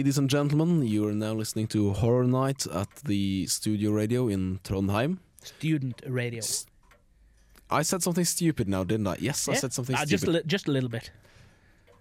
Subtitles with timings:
[0.00, 0.86] Ladies and gentlemen.
[0.86, 5.18] You are now listening to Horror Night at the Studio Radio in Trondheim.
[5.42, 6.40] Student radio.
[7.70, 9.16] I said something stupid now, didn't I?
[9.20, 10.10] Yes, I said something Uh, stupid.
[10.10, 11.10] just a just a little bit,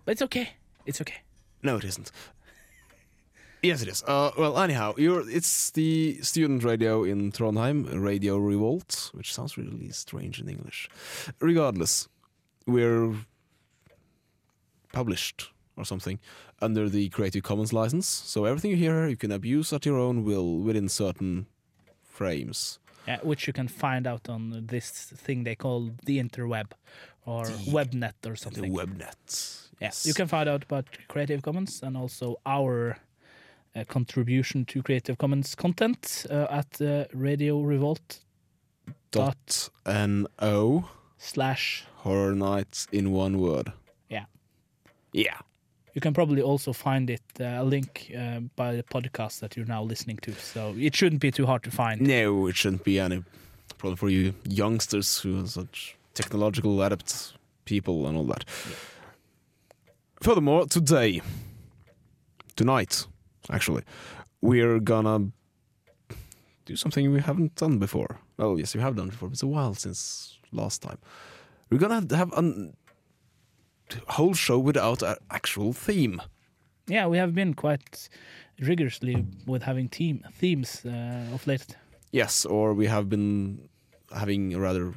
[0.06, 0.48] but it's okay.
[0.86, 1.18] It's okay.
[1.62, 2.10] No, it isn't.
[3.62, 4.02] Yes, it is.
[4.08, 9.90] Uh, well, anyhow, you're, it's the student radio in Trondheim, Radio Revolt, which sounds really
[9.90, 10.88] strange in English.
[11.42, 12.08] Regardless,
[12.66, 13.14] we're
[14.94, 16.20] published or something
[16.62, 20.24] under the Creative Commons license, so everything you hear you can abuse at your own
[20.26, 21.46] will within certain
[22.04, 22.80] frames.
[23.08, 24.92] Yeah, which you can find out on this
[25.26, 26.72] thing they call the interweb
[27.26, 28.64] or The- webnet or something.
[28.72, 29.68] The webnet.
[29.82, 32.98] Yeah, you can find out about Creative Commons and also our
[33.76, 38.20] uh, contribution to Creative Commons content uh, at uh, Radio Revolt
[39.12, 40.86] dot no
[41.18, 41.86] slash.
[42.04, 43.72] horror nights in one word.
[44.10, 44.26] Yeah.
[45.14, 45.40] Yeah.
[46.00, 49.66] You can probably also find it uh, a link uh, by the podcast that you're
[49.66, 52.00] now listening to, so it shouldn't be too hard to find.
[52.00, 53.22] No, it shouldn't be any
[53.78, 57.34] problem for you youngsters who are such technological adept
[57.66, 58.46] people and all that.
[60.22, 61.20] Furthermore, today,
[62.56, 63.06] tonight,
[63.52, 63.84] actually,
[64.40, 65.32] we're gonna
[66.64, 68.22] do something we haven't done before.
[68.38, 71.00] Well, yes, we have done before, but it's a while since last time.
[71.70, 72.72] We're gonna have a
[74.08, 76.22] whole show without an actual theme.
[76.88, 78.10] Yeah, we have been quite
[78.60, 81.76] rigorously with having team themes uh, of late.
[82.12, 83.70] Yes, or we have been
[84.16, 84.94] having a rather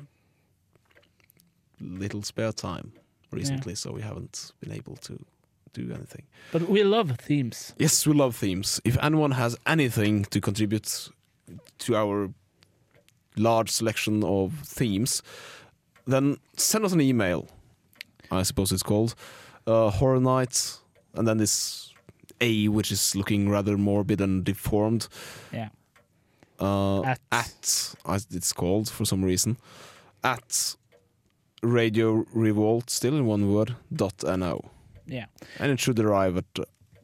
[1.81, 2.93] little spare time
[3.31, 5.19] recently, so we haven't been able to
[5.73, 6.25] do anything.
[6.51, 7.75] But we love themes.
[7.79, 8.81] Yes, we love themes.
[8.85, 11.09] If anyone has anything to contribute
[11.79, 12.31] to our
[13.37, 15.23] large selection of themes,
[16.07, 17.49] then send us an email.
[18.41, 19.15] I suppose it's called
[19.67, 20.79] uh, Horror Night,
[21.15, 21.93] and then this
[22.41, 25.09] A, which is looking rather morbid and deformed.
[25.53, 25.69] Yeah.
[26.61, 27.21] Uh, At.
[27.33, 29.57] at as it's called for some reason
[30.23, 30.77] at
[31.63, 34.61] radio revolt still in one word dot no
[35.07, 35.27] Yeah.
[35.59, 36.59] and it should arrive at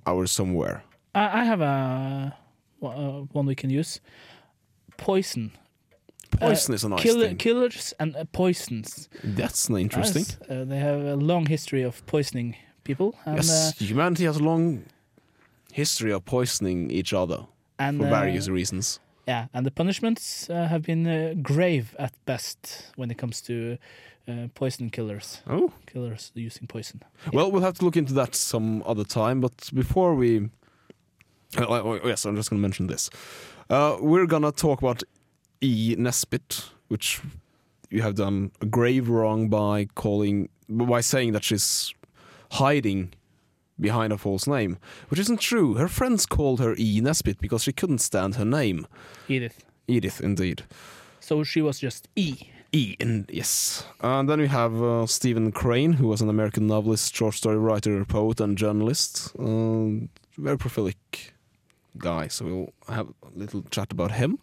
[0.06, 0.84] our somewhere
[1.14, 2.36] I, I have a
[2.82, 4.00] uh, one we can use.
[4.96, 5.50] Poison.
[6.30, 9.08] Poison is a nice Kill- thing Killers and uh, poisons.
[9.24, 13.14] that's interesting Yes, uh, they have a long history of poisoning people.
[13.26, 14.84] And, yes uh, humanity has a long
[15.72, 17.46] history of poisoning each other
[17.78, 22.12] and for uh, various reasons Yeah, and the punishments uh, have been uh, grave at
[22.24, 23.76] best when it comes to
[24.28, 25.42] uh, poison killers.
[25.46, 27.00] oh Killers using poison.
[27.32, 30.48] well we'll have to look into that some other time but before we
[31.58, 33.10] uh, oh, yes i'm just gonna mention this
[33.70, 35.02] uh, we're gonna talk about
[35.60, 35.94] E.
[35.98, 37.20] Nesbit, which
[37.90, 41.94] you have done a grave wrong by calling by saying that she's
[42.52, 43.12] hiding
[43.80, 44.76] behind a false name,
[45.08, 45.74] which isn't true.
[45.74, 47.00] Her friends called her E.
[47.00, 48.86] Nesbit because she couldn't stand her name.
[49.28, 49.64] Edith.
[49.86, 50.64] Edith, indeed.
[51.20, 52.36] So she was just E.
[52.72, 53.86] E, in, yes.
[54.00, 58.04] And then we have uh, Stephen Crane, who was an American novelist, short story writer,
[58.04, 59.32] poet, and journalist.
[59.38, 61.32] Um, very prolific
[61.96, 64.38] guy, so we'll have a little chat about him.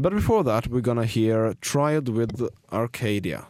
[0.00, 3.44] But before that, we're gonna hear Triad with Arcadia.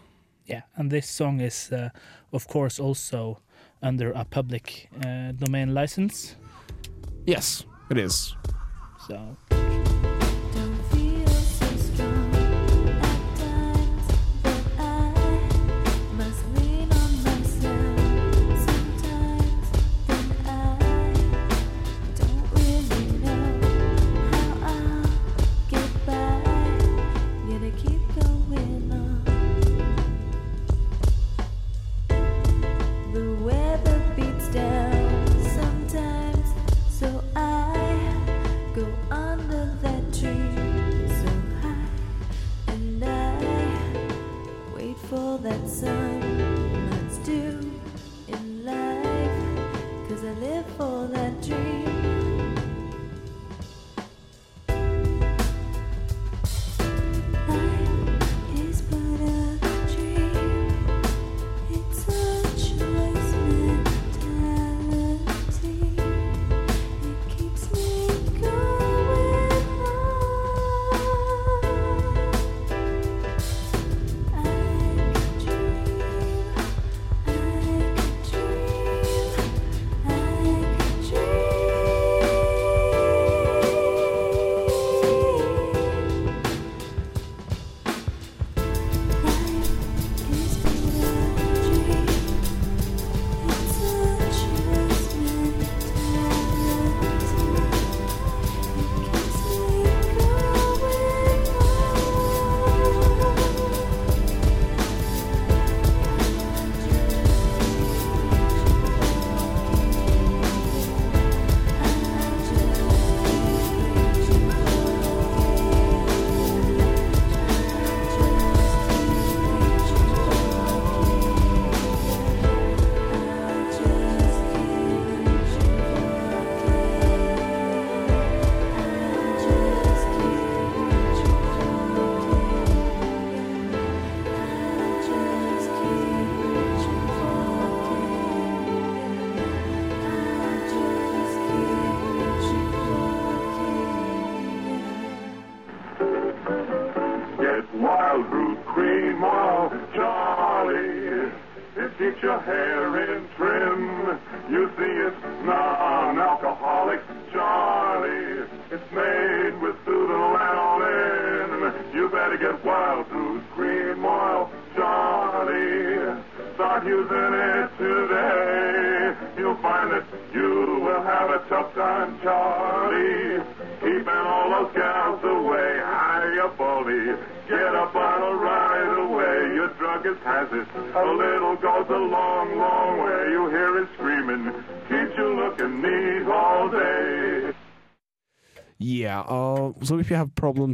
[0.47, 1.91] Yeah, and this song is, uh,
[2.33, 3.39] of course, also
[3.81, 6.35] under a public uh, domain license.
[7.25, 8.35] Yes, it is.
[9.07, 9.37] So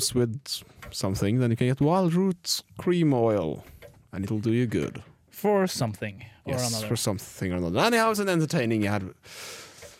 [0.00, 0.62] problems with
[0.94, 3.64] something, then you can get wild root cream oil,
[4.12, 5.02] and it'll do you good.
[5.30, 6.86] For something or yes, another.
[6.88, 7.80] for something or another.
[7.80, 9.02] Anyhow, it's an entertaining ad,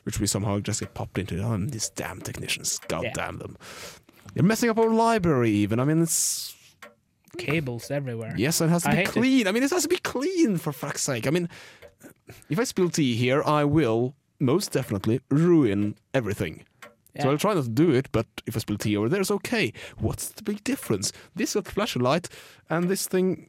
[0.04, 1.38] which we somehow just get popped into.
[1.42, 3.12] Oh, these damn technicians, god Yeah.
[3.14, 3.56] damn them.
[4.34, 5.80] They're messing up our library even.
[5.80, 6.54] I mean, it's...
[7.38, 8.34] Cables everywhere.
[8.38, 9.12] Yes, and it has to I be hate it.
[9.12, 9.46] clean.
[9.46, 11.26] I mean, it has to be clean, for fuck's sake.
[11.26, 11.48] I mean,
[12.48, 16.64] if I spill tea here, I will most definitely ruin everything.
[17.18, 17.30] So Yeah.
[17.30, 19.72] I'll try not to do it, but if I spill tea over there, it's okay.
[19.98, 21.12] What's the big difference?
[21.34, 22.28] This got flashy light,
[22.68, 23.48] and this thing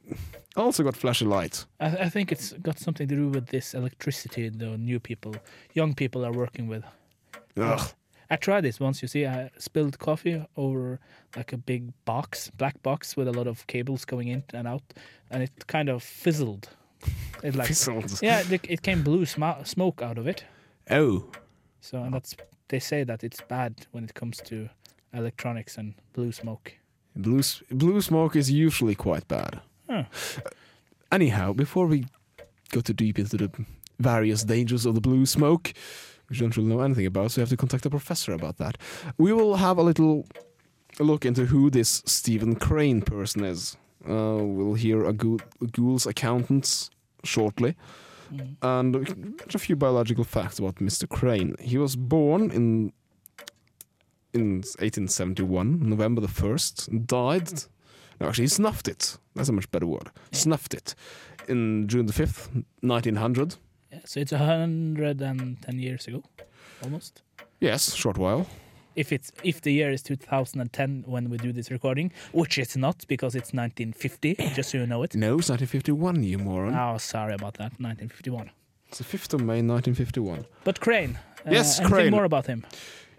[0.55, 1.65] also got flashy light.
[1.79, 5.35] I, I think it's got something to do with this electricity the new people,
[5.73, 6.83] young people are working with.
[7.57, 7.81] Ugh.
[8.29, 9.01] I tried this once.
[9.01, 10.99] You see, I spilled coffee over
[11.35, 14.83] like a big box, black box with a lot of cables going in and out,
[15.31, 16.69] and it kind of fizzled.
[17.43, 18.19] It like Fizzled.
[18.21, 20.43] yeah, it, it came blue sm- smoke out of it.
[20.89, 21.31] Oh.
[21.79, 22.35] So and that's
[22.69, 24.69] they say that it's bad when it comes to
[25.13, 26.73] electronics and blue smoke.
[27.15, 27.41] Blue,
[27.71, 29.61] blue smoke is usually quite bad.
[29.89, 30.03] Huh.
[31.11, 32.05] Anyhow, before we
[32.71, 33.51] go too deep into the
[33.99, 35.73] various dangers of the blue smoke,
[36.27, 38.57] which we don't really know anything about, so we have to contact a professor about
[38.57, 38.77] that.
[39.17, 40.27] We will have a little
[40.99, 43.77] look into who this Stephen Crane person is.
[44.07, 46.89] Uh, we'll hear a, ghoul, a ghoul's accountant
[47.23, 47.75] shortly.
[48.61, 48.95] And
[49.53, 51.07] a few biological facts about Mr.
[51.07, 51.55] Crane.
[51.59, 52.93] He was born in
[54.33, 57.63] in 1871, November the 1st, died.
[58.19, 59.17] No, actually, he snuffed it.
[59.35, 60.11] That's a much better word.
[60.31, 60.95] Snuffed it
[61.47, 63.55] in June the 5th, 1900.
[63.91, 66.23] Yeah, so it's hundred and ten years ago,
[66.83, 67.21] almost.
[67.59, 68.45] Yes, short while.
[68.97, 73.05] If it's if the year is 2010 when we do this recording, which it's not
[73.07, 75.15] because it's 1950, just so you know it.
[75.15, 76.73] No, it's 1951, you moron.
[76.75, 77.71] Oh, sorry about that.
[77.79, 78.49] 1951.
[78.89, 80.45] It's the 5th of May, 1951.
[80.63, 81.19] But Crane.
[81.45, 82.11] Uh, Yes, Crane.
[82.11, 82.65] more about him?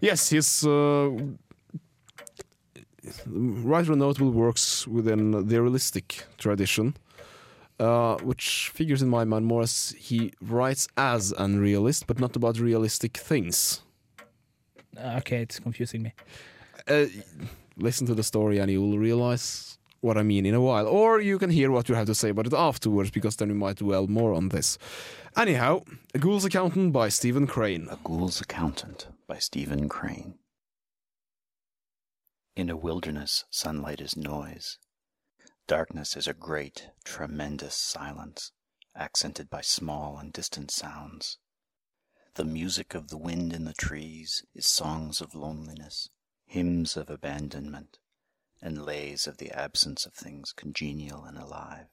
[0.01, 0.65] Yes, he's.
[0.67, 1.11] uh,
[3.27, 6.95] writer of notable works within the realistic tradition,
[7.79, 12.37] uh, which figures in my mind more as he writes as an realist, but not
[12.37, 13.83] about realistic things.
[14.99, 16.15] Okay, it's confusing me.
[16.87, 17.07] Uh,
[17.77, 20.87] listen to the story and you'll realize what I mean in a while.
[20.87, 23.55] Or you can hear what you have to say about it afterwards, because then we
[23.55, 24.79] might dwell more on this.
[25.37, 25.83] Anyhow,
[26.15, 27.89] A Ghoul's Accountant by Stephen Crane.
[27.91, 30.35] A Ghoul's Accountant by Stephen Crane.
[32.57, 34.79] In a wilderness, sunlight is noise.
[35.69, 38.53] Darkness is a great, tremendous silence,
[38.97, 41.39] accented by small and distant sounds.
[42.39, 46.09] The music of the wind in the trees is songs of loneliness,
[46.47, 47.99] hymns of abandonment,
[48.63, 51.89] and lays of the absence of things congenial and alive.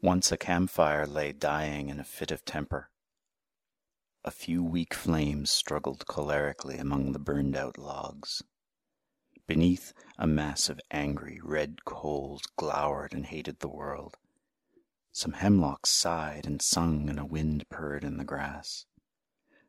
[0.00, 2.88] Once a campfire lay dying in a fit of temper.
[4.24, 8.44] A few weak flames struggled cholerically among the burned out logs.
[9.48, 14.18] Beneath, a mass of angry, red coals glowered and hated the world.
[15.16, 18.84] Some hemlocks sighed and sung, and a wind purred in the grass.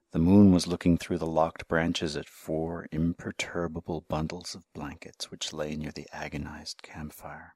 [0.10, 5.54] The moon was looking through the locked branches at four imperturbable bundles of blankets which
[5.54, 7.54] lay near the agonized campfire.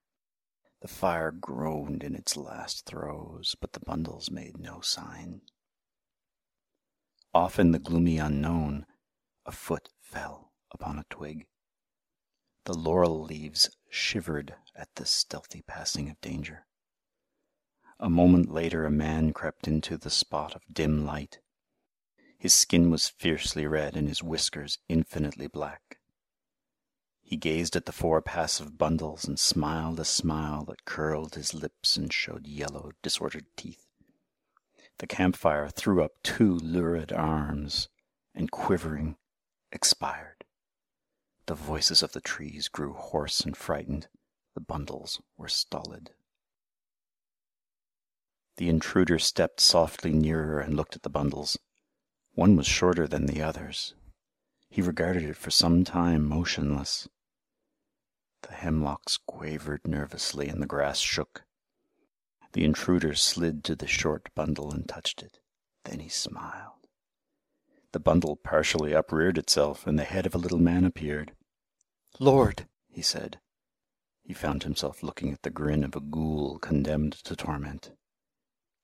[0.82, 5.42] The fire groaned in its last throes, but the bundles made no sign.
[7.34, 8.86] Off in the gloomy unknown,
[9.48, 11.48] a foot fell upon a twig.
[12.66, 16.68] The laurel leaves shivered at the stealthy passing of danger.
[18.02, 21.40] A moment later, a man crept into the spot of dim light.
[22.38, 26.00] His skin was fiercely red and his whiskers infinitely black.
[27.22, 31.98] He gazed at the four passive bundles and smiled a smile that curled his lips
[31.98, 33.86] and showed yellow, disordered teeth.
[35.00, 37.90] The campfire threw up two lurid arms
[38.34, 39.18] and, quivering,
[39.74, 40.46] expired.
[41.48, 44.08] The voices of the trees grew hoarse and frightened.
[44.56, 46.12] The bundles were stolid.
[48.60, 51.58] The intruder stepped softly nearer and looked at the bundles.
[52.34, 53.94] One was shorter than the others.
[54.70, 57.08] He regarded it for some time motionless.
[58.42, 61.46] The hemlocks quavered nervously and the grass shook.
[62.52, 65.40] The intruder slid to the short bundle and touched it.
[65.86, 66.86] Then he smiled.
[67.94, 71.32] The bundle partially upreared itself, and the head of a little man appeared.
[72.20, 73.40] Lord, he said.
[74.22, 77.92] He found himself looking at the grin of a ghoul condemned to torment.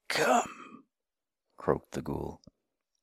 [0.07, 0.85] Come,
[1.57, 2.41] croaked the ghoul.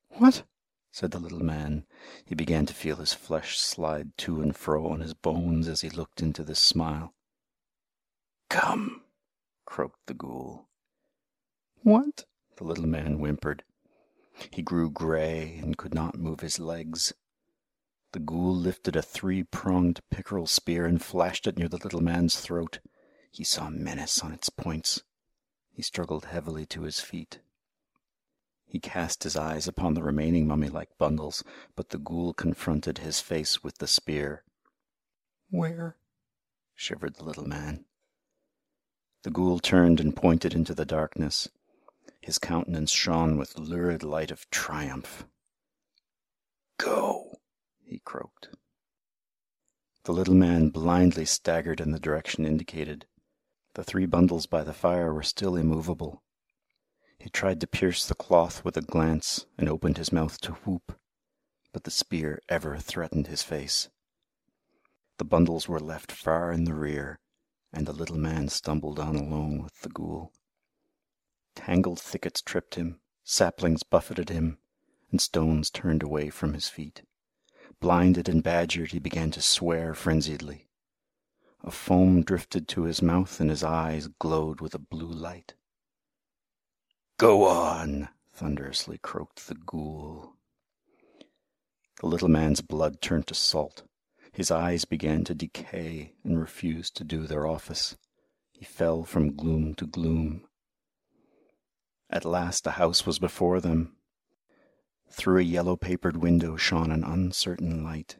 [0.09, 0.43] What?
[0.91, 1.85] said the little man.
[2.25, 5.89] He began to feel his flesh slide to and fro on his bones as he
[5.89, 7.13] looked into this smile.
[8.49, 9.01] Come,
[9.65, 10.69] croaked the ghoul.
[11.81, 12.25] What?
[12.57, 13.63] the little man whimpered.
[14.51, 17.13] He grew gray and could not move his legs.
[18.11, 22.79] The ghoul lifted a three-pronged pickerel spear and flashed it near the little man's throat.
[23.31, 25.01] He saw menace on its points.
[25.73, 27.39] He struggled heavily to his feet.
[28.65, 31.43] He cast his eyes upon the remaining mummy-like bundles,
[31.75, 34.43] but the ghoul confronted his face with the spear.
[35.49, 35.97] Where?
[36.75, 37.85] shivered the little man.
[39.23, 41.49] The ghoul turned and pointed into the darkness.
[42.21, 45.25] His countenance shone with lurid light of triumph.
[46.77, 47.39] Go,
[47.83, 48.49] he croaked.
[50.03, 53.05] The little man blindly staggered in the direction indicated.
[53.75, 56.21] The three bundles by the fire were still immovable.
[57.17, 60.99] He tried to pierce the cloth with a glance and opened his mouth to whoop,
[61.71, 63.89] but the spear ever threatened his face.
[65.17, 67.19] The bundles were left far in the rear,
[67.71, 70.33] and the little man stumbled on alone with the ghoul.
[71.55, 74.59] Tangled thickets tripped him, saplings buffeted him,
[75.11, 77.03] and stones turned away from his feet.
[77.79, 80.67] Blinded and badgered, he began to swear frenziedly.
[81.63, 85.55] A foam drifted to his mouth, and his eyes glowed with a blue light.
[87.17, 90.35] Go on, thunderously croaked the ghoul.
[92.01, 93.83] The little man's blood turned to salt.
[94.33, 97.95] His eyes began to decay and refused to do their office.
[98.51, 100.45] He fell from gloom to gloom.
[102.09, 103.95] At last a house was before them.
[105.09, 108.17] Through a yellow papered window shone an uncertain light.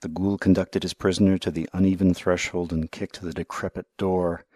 [0.00, 4.46] The ghoul conducted his prisoner to the uneven threshold and kicked the decrepit door.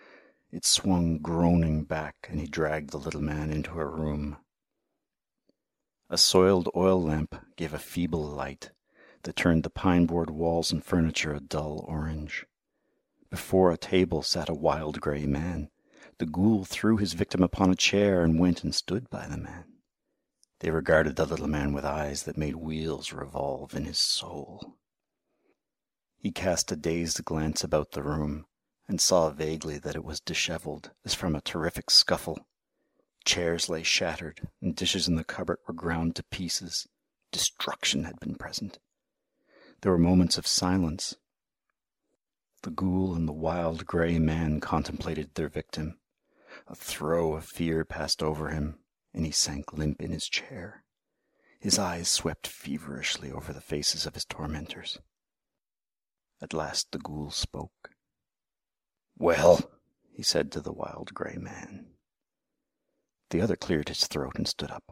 [0.51, 4.39] It swung groaning back, and he dragged the little man into a room.
[6.09, 8.71] A soiled oil lamp gave a feeble light
[9.25, 12.47] that turned the pine board walls and furniture a dull orange.
[13.29, 15.69] Before a table sat a wild grey man.
[16.19, 19.65] The ghoul threw his victim upon a chair and went and stood by the man.
[20.61, 24.79] They regarded the little man with eyes that made wheels revolve in his soul.
[26.25, 28.47] He cast a dazed glance about the room
[28.88, 32.49] and saw vaguely that it was dishevelled as from a terrific scuffle.
[33.26, 36.88] Chairs lay shattered, and dishes in the cupboard were ground to pieces.
[37.31, 38.78] Destruction had been present.
[39.83, 41.14] There were moments of silence.
[42.62, 45.99] The ghoul and the wild grey man contemplated their victim.
[46.66, 48.78] A throe of fear passed over him,
[49.12, 50.85] and he sank limp in his chair.
[51.61, 54.99] His eyes swept feverishly over the faces of his tormentors.
[56.45, 57.89] At last the ghoul spoke.
[59.17, 59.61] Well,
[60.13, 61.87] he said to the wild grey man.
[63.31, 64.85] The other cleared his throat and stood up.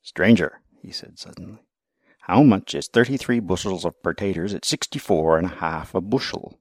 [0.00, 1.66] Stranger, he said suddenly,
[2.20, 6.58] how much is thirty-three bushels of potatoes at sixty-four and a half a bushel?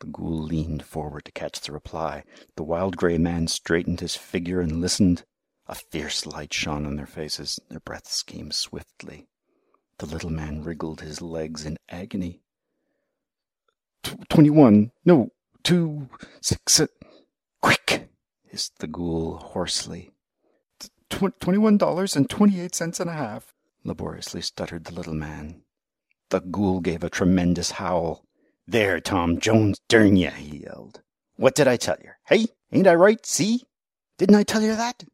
[0.00, 2.24] The ghoul leaned forward to catch the reply.
[2.56, 5.24] The wild grey man straightened his figure and listened.
[5.66, 7.60] A fierce light shone on their faces.
[7.68, 9.28] Their breaths came swiftly.
[9.98, 12.40] The little man wriggled his legs in agony.
[14.28, 15.30] Twenty-one, no,
[15.62, 16.08] two,
[16.40, 16.86] six, uh,
[17.62, 18.08] quick,
[18.44, 20.10] hissed the ghoul hoarsely.
[21.08, 25.62] Twenty-one dollars and twenty-eight cents and a half laboriously stuttered the little man.
[26.30, 28.24] The ghoul gave a tremendous howl.
[28.66, 31.00] There, Tom Jones, durn ye, he yelled.
[31.36, 32.18] What did I tell yer?
[32.26, 33.24] Hey, ain't I right?
[33.24, 33.62] See?
[34.18, 35.04] Didn't I tell yer that?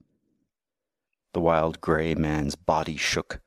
[1.35, 3.42] The wild grey man's body shook.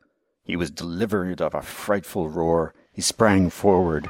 [0.45, 2.73] He was delivered of a frightful roar.
[2.93, 4.07] He sprang forward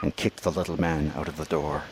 [0.00, 1.82] and kicked the little man out of the door.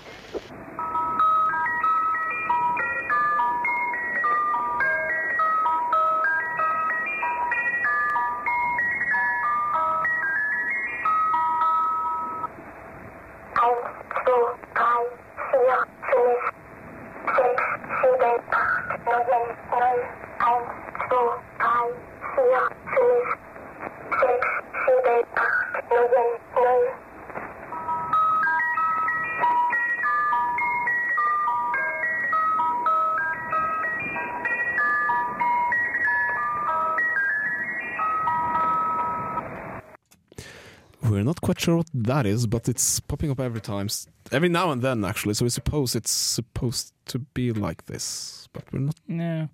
[41.61, 43.88] Quite sure what that is, but it's popping up every time,
[44.33, 45.35] every now and then actually.
[45.35, 48.97] So we suppose it's supposed to be like this, but we're not.
[49.07, 49.49] No,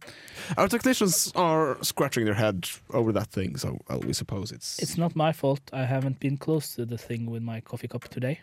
[0.57, 4.79] Our technicians are scratching their head over that thing, so well, we suppose it's.
[4.79, 5.61] it's not my fault.
[5.73, 8.41] I haven't been close to the thing with my coffee cup today.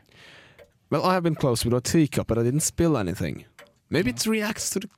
[0.89, 3.46] Well, I have been close with a teacup, but I didn't spill anything.
[3.89, 4.89] Maybe it reacts to the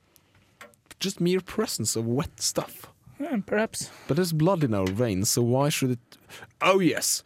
[1.00, 2.88] just mere presence of wet stuff.
[3.20, 3.92] Eh, perhaps.
[4.08, 6.18] But there's blood in our veins, so why should it?
[6.62, 7.24] Oh yes,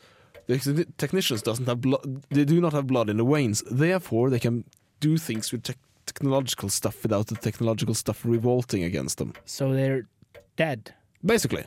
[0.58, 2.24] the technicians doesn't have blood.
[2.30, 3.64] They do not have blood in the veins.
[3.72, 4.64] Therefore, they can
[5.00, 9.34] do things with tech technological stuff without the technological stuff revolting against them.
[9.46, 10.08] So they're
[10.56, 10.94] dead.
[11.24, 11.66] Basically,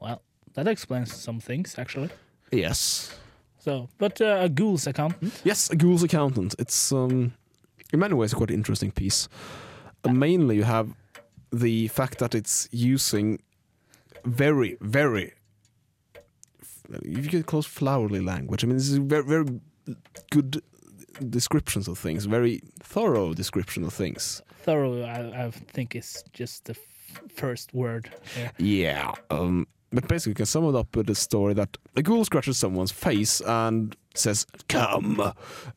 [0.00, 0.22] Well,
[0.54, 2.08] that explains some things actually.
[2.50, 3.10] yes,
[3.58, 5.32] So, but uh, a ghoul's accountant.
[5.44, 5.70] yes.
[5.70, 6.54] A ghoul's accountant.
[6.58, 7.32] It's um,
[7.92, 9.28] in many ways a quite interesting piece.
[10.04, 10.88] Uh, mainly, you have
[11.52, 13.38] the fact that it's using
[14.24, 15.32] very, very.
[16.90, 18.62] If you could close flowery language.
[18.62, 19.46] I mean, this is very, very
[20.30, 20.62] good
[21.28, 24.42] descriptions of things, very thorough description of things.
[24.62, 28.10] Thorough, I, I think, is just the f- first word.
[28.58, 29.12] Yeah.
[29.30, 32.58] Um, but basically, you can sum it up with a story that a ghoul scratches
[32.58, 35.32] someone's face and says, Come!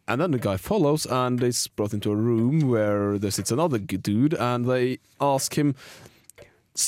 [0.07, 3.77] And then the guy follows and is brought into a room where there sits another
[3.77, 5.75] dude and they ask him,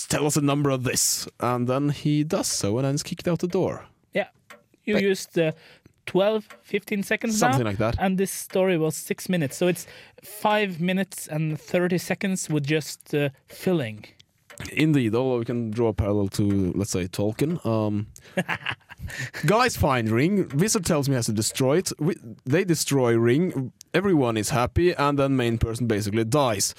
[0.07, 1.27] Tell us a number of this.
[1.39, 3.85] And then he does so and then is kicked out the door.
[4.89, 5.51] You Like- used uh,
[6.05, 7.95] 12, 15 seconds Something now, like that.
[7.99, 9.55] and this story was six minutes.
[9.57, 9.85] So it's
[10.23, 14.05] five minutes and 30 seconds with just uh, filling.
[14.73, 17.63] Indeed, although we can draw a parallel to, let's say, Tolkien.
[17.65, 18.07] Um,
[19.45, 20.49] guys find ring.
[20.55, 21.91] Wizard tells me he has to destroy it.
[21.99, 23.71] We, they destroy ring.
[23.93, 26.73] Everyone is happy, and then main person basically dies.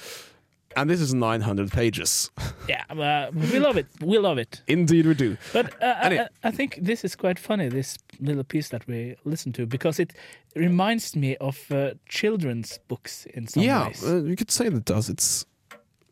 [0.75, 2.31] And this is 900 pages.
[2.67, 3.87] Yeah, uh, we love it.
[4.01, 4.61] We love it.
[4.67, 5.37] Indeed, we do.
[5.51, 9.15] But uh, I, I, I think this is quite funny, this little piece that we
[9.25, 10.13] listened to, because it
[10.55, 14.03] reminds me of uh, children's books in some yeah, ways.
[14.07, 15.09] uh, you could say that it does.
[15.09, 15.45] It's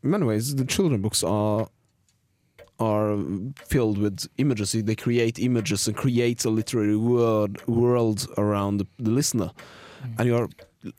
[0.04, 1.68] in many ways the children books are
[2.80, 3.18] are
[3.56, 4.72] filled with images.
[4.72, 9.52] They create images and create a literary world world around the, the listener,
[10.18, 10.50] and you are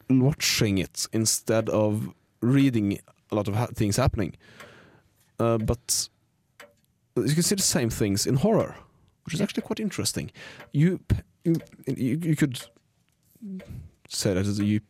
[0.09, 2.11] watching it instead of
[2.42, 2.99] reading
[3.31, 4.37] a lot of ha- things happening.
[5.38, 6.09] Uh, but
[7.16, 8.77] you can see the same things in horror,
[9.25, 10.31] which is actually quite interesting.
[10.73, 11.01] You
[11.45, 12.61] you, you, could
[14.09, 14.81] say that you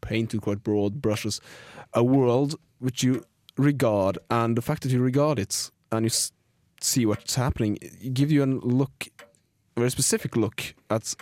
[0.00, 1.40] paint with quite broad brushes
[1.92, 3.24] a world which you
[3.56, 6.10] regard, and the fact that you regard it and you
[6.80, 7.78] see what's happening,
[8.12, 9.06] give you a look,
[9.76, 11.14] a very specific look at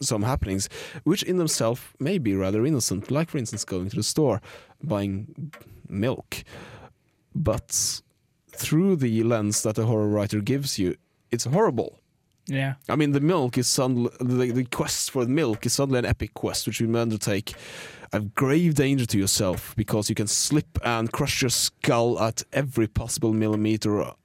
[0.00, 0.68] some happenings,
[1.04, 3.10] which in themselves may be rather innocent.
[3.10, 4.40] Like, for instance, going to the store,
[4.82, 5.52] buying
[5.88, 6.44] milk,
[7.34, 8.00] but
[8.50, 10.96] through the lens that a horror writer gives you,
[11.30, 12.00] it's horrible.
[12.46, 15.98] yeah, I mean, the milk is suddenly the, the quest for the milk is suddenly
[15.98, 17.54] an epic quest, which you undertake
[18.12, 22.86] of grave danger to yourself because you can slip and crush your skull at every
[22.86, 24.16] possible millimeter of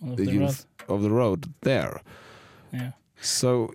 [0.00, 0.56] the, road.
[0.88, 2.00] of the road there.
[2.72, 2.92] Yeah.
[3.20, 3.74] So,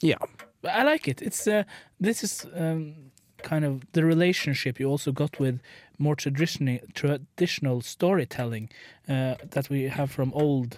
[0.00, 0.18] yeah,
[0.62, 1.22] I like it.
[1.22, 1.64] It's uh,
[2.00, 3.03] this is um,
[3.44, 5.56] kind of the relationship you also got with
[5.98, 8.68] more traditional traditional storytelling
[9.08, 10.70] uh, that we have from old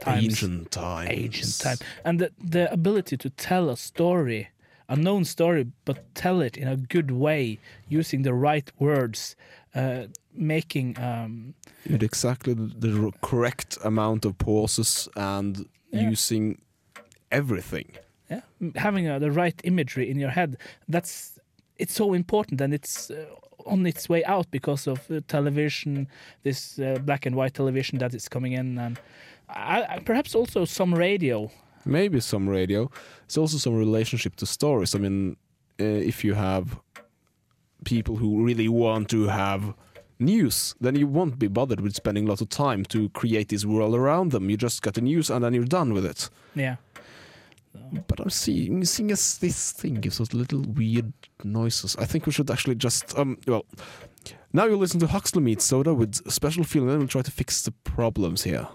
[0.00, 4.48] times, ancient times, ancient time, and the the ability to tell a story,
[4.88, 9.36] a known story, but tell it in a good way using the right words,
[9.74, 10.02] uh,
[10.34, 11.54] making um,
[11.90, 15.56] with exactly the the correct amount of pauses and
[15.94, 16.10] Yeah.
[16.10, 16.58] using
[17.30, 17.86] everything.
[18.30, 18.40] yeah,
[18.76, 20.56] having uh, the right imagery in your head.
[20.88, 21.31] That's
[21.82, 23.24] it's so important and it's uh,
[23.66, 26.08] on its way out because of uh, television
[26.42, 28.98] this uh, black and white television that is coming in and
[29.48, 31.50] I, I, perhaps also some radio
[31.84, 32.90] maybe some radio.
[33.24, 34.94] It's also some relationship to stories.
[34.94, 35.36] I mean,
[35.80, 36.78] uh, if you have
[37.84, 39.74] people who really want to have
[40.18, 43.94] news, then you won't be bothered with spending lots of time to create this world
[43.94, 44.50] around them.
[44.50, 46.30] You just get the news and then you're done with it.
[46.54, 46.76] yeah
[48.06, 51.12] But I'm seeing, seeing as this thing gives us little weird
[51.44, 51.96] noises.
[51.98, 53.64] I think we should actually just um well.
[54.52, 57.62] Now you listen to Huxley Meets Soda with special feeling, then we'll try to fix
[57.62, 58.68] the problems here.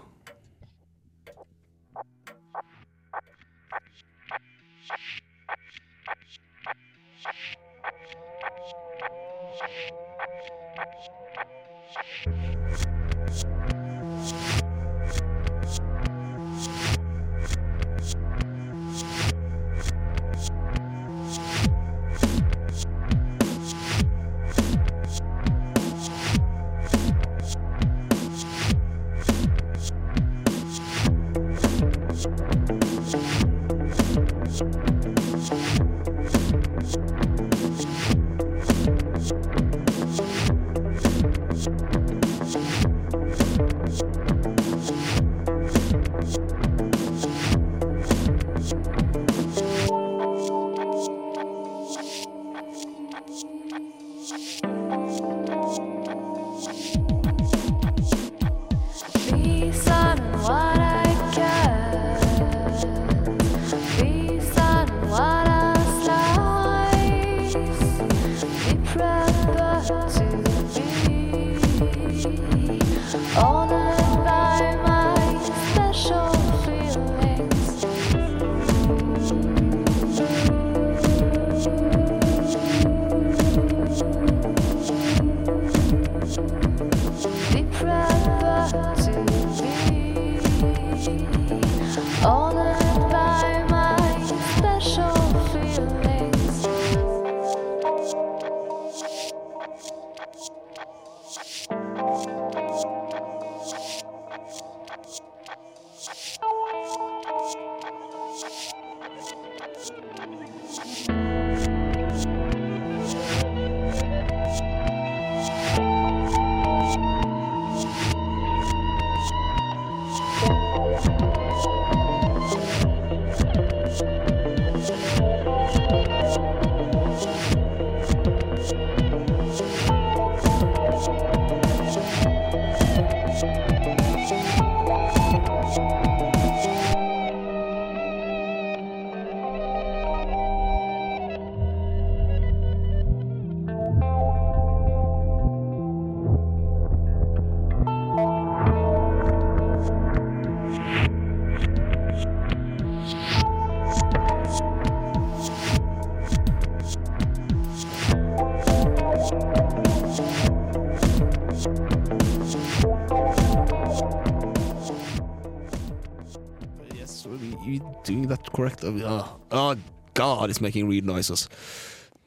[168.76, 168.84] Correct.
[169.04, 169.76] Oh, oh,
[170.14, 171.48] God, it's making weird noises.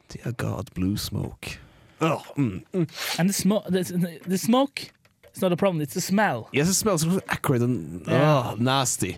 [0.09, 1.57] Dear God, blue smoke.
[2.01, 3.19] Oh, mm, mm.
[3.19, 4.91] And the smoke, the, the smoke,
[5.25, 5.81] it's not a problem.
[5.81, 6.49] It's the smell.
[6.51, 8.51] Yes, it smells acrid and Yeah.
[8.51, 9.17] oh, nasty.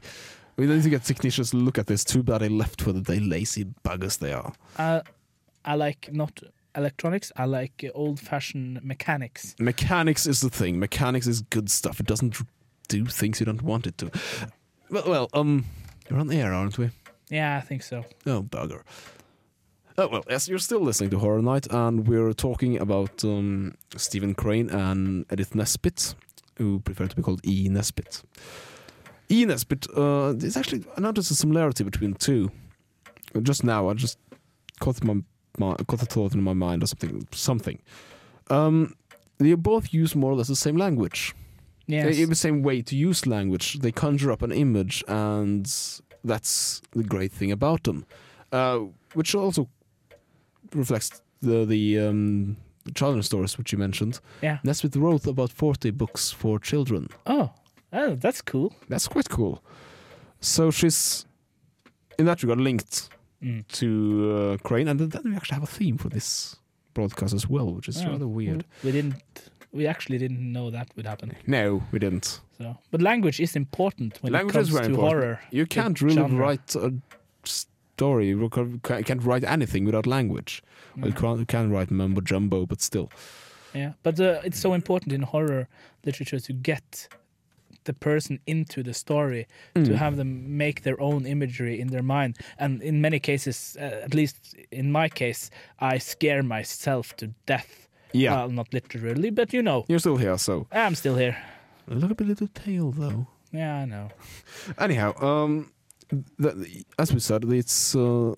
[0.58, 2.04] We need to get technicians to look at this.
[2.04, 4.54] Too bad they left for the day, lazy buggers they are.
[4.78, 5.02] Uh,
[5.66, 6.42] I like not
[6.76, 7.32] electronics.
[7.36, 9.56] I like old-fashioned mechanics.
[9.60, 10.80] Mechanics is the thing.
[10.80, 12.00] Mechanics is good stuff.
[12.00, 12.38] It doesn't
[12.88, 14.12] do things you don't want it to.
[14.92, 15.66] Well, well, um,
[16.10, 16.92] you're on the air, aren't we?
[17.30, 18.06] Yeah, I think so.
[18.26, 18.84] Oh, bugger.
[19.98, 24.34] Oh, well, yes, you're still listening to Horror Night, and we're talking about um, Stephen
[24.34, 26.16] Crane and Edith Nesbit,
[26.58, 27.68] who prefer to be called E.
[27.70, 28.24] Nesbit.
[29.30, 29.46] E.
[29.46, 32.52] Nesbit, uh, there's actually, I noticed a similarity between the two.
[33.44, 34.18] Just now, I just
[34.80, 35.22] caught, my,
[35.58, 37.28] my, caught a thought in my mind or something.
[37.32, 37.80] something.
[38.50, 38.96] Um,
[39.38, 41.36] they both use more or less the same language.
[41.86, 42.06] Yes.
[42.06, 43.80] They have the same way to use language.
[43.80, 45.72] They conjure up an image, and
[46.24, 48.06] that's the great thing about them.
[48.52, 48.80] Uh,
[49.14, 49.68] which also
[50.74, 52.58] reflects the the um,
[52.96, 54.20] children's stories which you mentioned.
[54.42, 54.58] Yeah.
[54.64, 57.08] Nesbit wrote about forty books for children.
[57.26, 57.52] Oh,
[57.92, 58.74] oh, that's cool.
[58.90, 59.64] That's quite cool.
[60.42, 61.26] So she's
[62.20, 63.10] in that regard linked
[63.44, 63.68] Mm.
[63.80, 66.56] to uh, Crane, and then we actually have a theme for this
[66.94, 68.64] broadcast as well, which is Oh, rather weird.
[68.86, 69.16] We didn't.
[69.74, 71.36] We actually didn't know that would happen.
[71.48, 72.40] No, we didn't.
[72.60, 74.98] So, but language is important when Language it comes to important.
[75.10, 75.40] horror.
[75.52, 76.38] You can't really genre.
[76.46, 76.94] write a
[77.44, 78.28] story.
[78.28, 78.50] You
[79.04, 80.62] can't write anything without language.
[80.96, 83.10] Well, you, can't, you can write mumbo jumbo, but still.
[83.74, 85.68] Yeah, but uh, it's so important in horror
[86.06, 87.08] literature to get
[87.86, 89.86] the person into the story, Mm.
[89.86, 92.38] to have them make their own imagery in their mind.
[92.60, 97.88] And in many cases, uh, at least in my case, I scare myself to death.
[98.14, 101.36] Yeah, Well, not literally, but you know, you're still here, so I'm still here.
[101.88, 103.28] look at the little tail, though.
[103.52, 104.10] Yeah, I know.
[104.78, 105.72] Anyhow, um,
[106.40, 108.34] the, as we said, it's uh,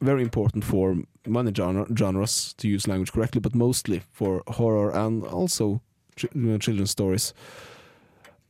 [0.00, 5.24] very important for many genre, genres to use language correctly, but mostly for horror and
[5.24, 5.80] also
[6.16, 7.34] ch- uh, children's stories.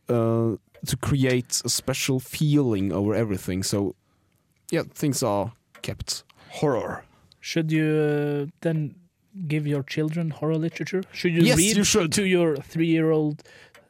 [0.09, 3.63] Uh, to create a special feeling over everything.
[3.65, 3.95] So,
[4.71, 7.05] yeah, things are kept horror.
[7.41, 8.95] Should you uh, then
[9.47, 11.03] give your children horror literature?
[11.13, 12.13] Should you Yes, read you should.
[12.13, 13.43] to your three-year-old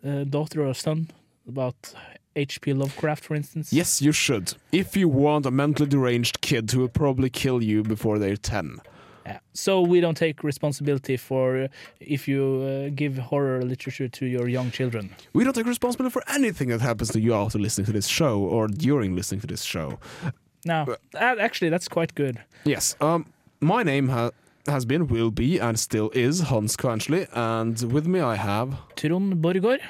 [0.05, 1.09] uh, daughter or son
[1.47, 1.95] about
[2.37, 2.73] H.P.
[2.73, 3.73] Lovecraft, for instance?
[3.73, 4.55] Yes, you should.
[4.73, 8.81] If you want a mentally deranged kid who will probably kill you before they're 10.
[9.27, 9.41] Yeah.
[9.53, 11.69] So we don't take responsibility for uh,
[12.01, 15.11] if you uh, give horror literature to your young children.
[15.35, 18.41] We don't take responsibility for anything that happens to you after listening to this show
[18.41, 19.99] or during listening to this show.
[20.65, 22.39] No, that, actually, that's quite good.
[22.65, 23.27] Yes, um,
[23.61, 24.31] my name ha-
[24.69, 29.35] has been, will be, and still is Hans Kvansli, and with me I have, Trond
[29.43, 29.81] Borgård.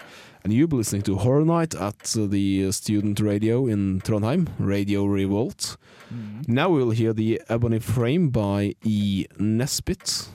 [0.45, 5.77] and you'll be listening to Horror Night at the student radio in Trondheim, Radio Revolt.
[6.47, 9.27] Now we'll hear the Ebony Frame by E.
[9.39, 10.29] Nesbit,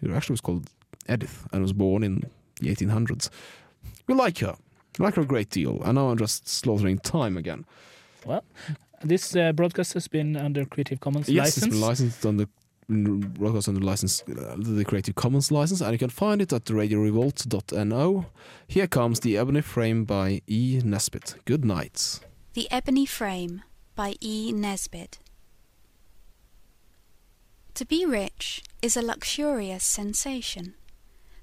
[0.00, 0.70] who actually was called
[1.08, 2.22] Edith and was born in
[2.60, 3.30] the 1800s.
[4.08, 4.56] We like her.
[4.98, 5.80] We like her a great deal.
[5.84, 7.64] I know I'm just slaughtering time again.
[8.26, 8.42] Well,
[9.04, 11.66] this uh, broadcast has been under Creative Commons Yes, license.
[11.66, 12.50] it's been licensed on the mm,
[12.90, 18.26] broadcast under license, uh, the Creative Commons license, and you can find it at radiorevolt.no.
[18.66, 20.80] Here comes the Ebony Frame by E.
[20.84, 21.36] Nesbit.
[21.44, 22.20] Good night.
[22.54, 23.62] The Ebony Frame
[23.94, 24.52] by E.
[24.52, 25.18] Nesbit.
[27.74, 30.74] To be rich is a luxurious sensation.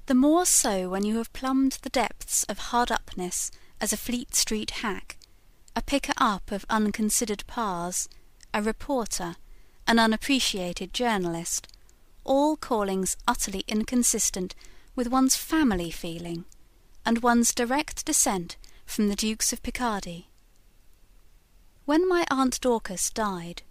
[0.08, 4.36] The more so when you have plumbed the depths of hard upness as a Fleet
[4.36, 5.18] Street hack,
[5.76, 8.08] a picker up of unconsidered pars,
[8.54, 9.36] a reporter,
[9.88, 11.68] an unappreciated journalist,
[12.24, 14.54] all callings utterly inconsistent
[14.96, 16.46] with one's family feeling
[17.06, 20.28] and one's direct descent from the Dukes of Picardy.
[21.86, 23.62] When my Aunt Dorcas died,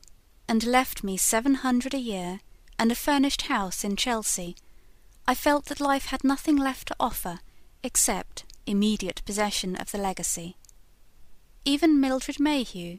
[0.48, 2.40] and left me seven hundred a year
[2.79, 4.57] and a furnished house in Chelsea,
[5.26, 7.40] I felt that life had nothing left to offer
[7.83, 10.57] except immediate possession of the legacy.
[11.64, 12.98] Even Mildred Mayhew,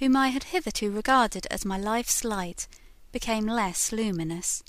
[0.00, 2.66] whom I had hitherto regarded as my life's light,
[3.12, 4.62] became less luminous.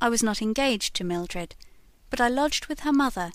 [0.00, 1.54] I was not engaged to Mildred,
[2.10, 3.30] but I lodged with her mother,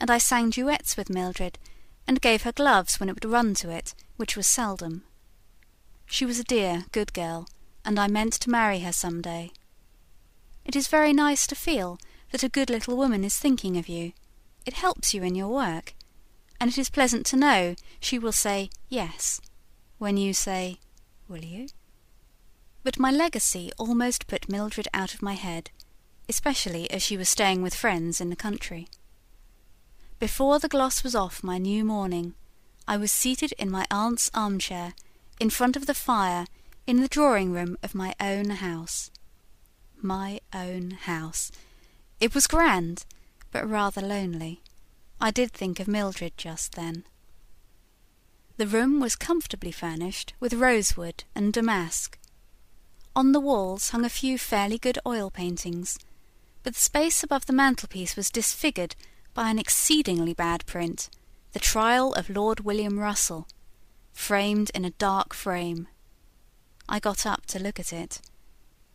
[0.00, 1.60] and I sang duets with Mildred,
[2.08, 5.04] and gave her gloves when it would run to it, which was seldom.
[6.06, 7.46] She was a dear, good girl,
[7.84, 9.52] and I meant to marry her some day.
[10.64, 12.00] It is very nice to feel
[12.32, 14.12] that a good little woman is thinking of you.
[14.66, 15.94] It helps you in your work,
[16.60, 19.40] and it is pleasant to know she will say yes
[19.98, 20.78] when you say,
[21.28, 21.68] Will you?
[22.82, 25.70] But my legacy almost put Mildred out of my head,
[26.28, 28.88] especially as she was staying with friends in the country.
[30.18, 32.34] Before the gloss was off my new morning,
[32.86, 34.94] I was seated in my aunt's armchair,
[35.38, 36.46] in front of the fire,
[36.86, 39.10] in the drawing room of my own house.
[40.00, 41.52] My own house.
[42.20, 43.04] It was grand,
[43.52, 44.62] but rather lonely.
[45.20, 47.04] I did think of Mildred just then.
[48.58, 52.18] The room was comfortably furnished with rosewood and damask.
[53.14, 55.96] On the walls hung a few fairly good oil paintings,
[56.64, 58.96] but the space above the mantelpiece was disfigured
[59.32, 61.08] by an exceedingly bad print,
[61.52, 63.46] The Trial of Lord William Russell,
[64.12, 65.86] framed in a dark frame.
[66.88, 68.20] I got up to look at it.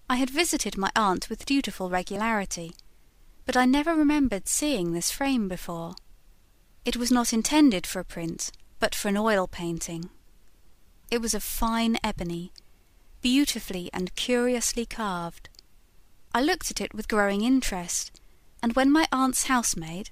[0.10, 2.74] I had visited my aunt with dutiful regularity,
[3.46, 5.96] but I never remembered seeing this frame before.
[6.84, 8.52] It was not intended for a print,
[8.84, 10.10] but for an oil painting.
[11.10, 12.52] It was of fine ebony,
[13.22, 15.48] beautifully and curiously carved.
[16.36, 18.20] I looked at it with growing interest,
[18.62, 20.10] and when my aunt's housemaid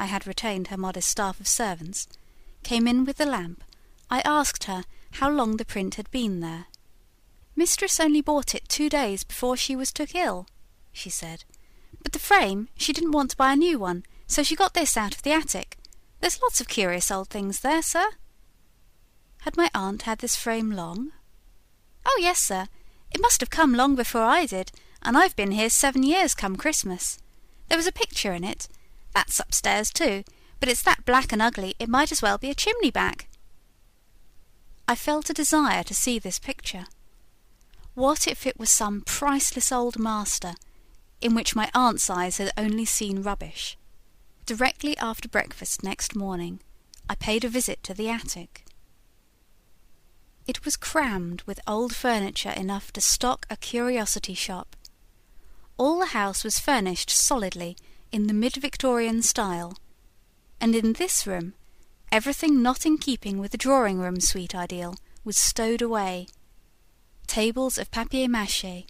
[0.00, 2.08] I had retained her modest staff of servants
[2.64, 3.62] came in with the lamp,
[4.10, 6.66] I asked her how long the print had been there.
[7.54, 10.48] Mistress only bought it two days before she was took ill,
[10.90, 11.44] she said.
[12.02, 14.96] But the frame, she didn't want to buy a new one, so she got this
[14.96, 15.77] out of the attic.
[16.20, 18.06] There's lots of curious old things there, sir.
[19.42, 21.12] Had my aunt had this frame long?
[22.04, 22.66] Oh, yes, sir.
[23.12, 26.56] It must have come long before I did, and I've been here seven years come
[26.56, 27.18] Christmas.
[27.68, 28.68] There was a picture in it.
[29.14, 30.24] That's upstairs too,
[30.60, 33.28] but it's that black and ugly it might as well be a chimney back.
[34.86, 36.86] I felt a desire to see this picture.
[37.94, 40.54] What if it was some priceless old master,
[41.20, 43.77] in which my aunt's eyes had only seen rubbish?
[44.48, 46.60] Directly after breakfast next morning,
[47.06, 48.64] I paid a visit to the attic.
[50.46, 54.74] It was crammed with old furniture enough to stock a curiosity shop.
[55.76, 57.76] All the house was furnished solidly
[58.10, 59.76] in the mid Victorian style,
[60.62, 61.52] and in this room
[62.10, 66.26] everything not in keeping with the drawing room suite ideal was stowed away.
[67.26, 68.86] Tables of papier mache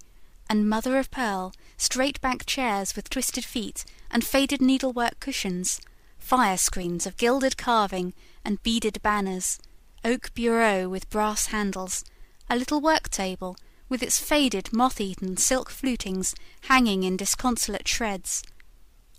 [0.48, 5.80] and mother of pearl, straight back chairs with twisted feet and faded needlework cushions,
[6.18, 9.58] fire screens of gilded carving and beaded banners,
[10.04, 12.04] oak bureau with brass handles,
[12.50, 13.56] a little work table
[13.88, 18.42] with its faded moth eaten silk flutings hanging in disconsolate shreds.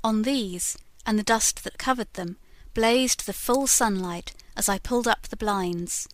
[0.04, 2.38] On these, and the dust that covered them,
[2.73, 6.08] blazed the full sunlight as I pulled up the blinds.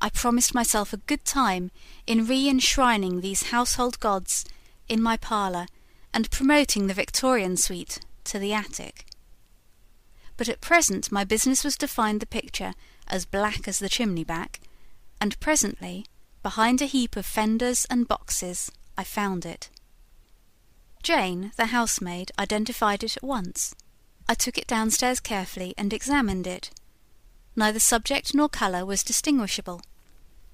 [0.00, 1.70] I promised myself a good time
[2.06, 4.44] in re enshrining these household gods
[4.88, 5.66] in my parlour
[6.14, 9.06] and promoting the Victorian suite to the attic.
[10.36, 12.74] But at present my business was to find the picture
[13.08, 14.60] as black as the chimney back,
[15.20, 16.06] and presently,
[16.42, 19.70] behind a heap of fenders and boxes, I found it.
[21.02, 23.74] Jane, the housemaid, identified it at once.
[24.28, 26.70] I took it downstairs carefully and examined it.
[27.56, 29.82] Neither subject nor colour was distinguishable.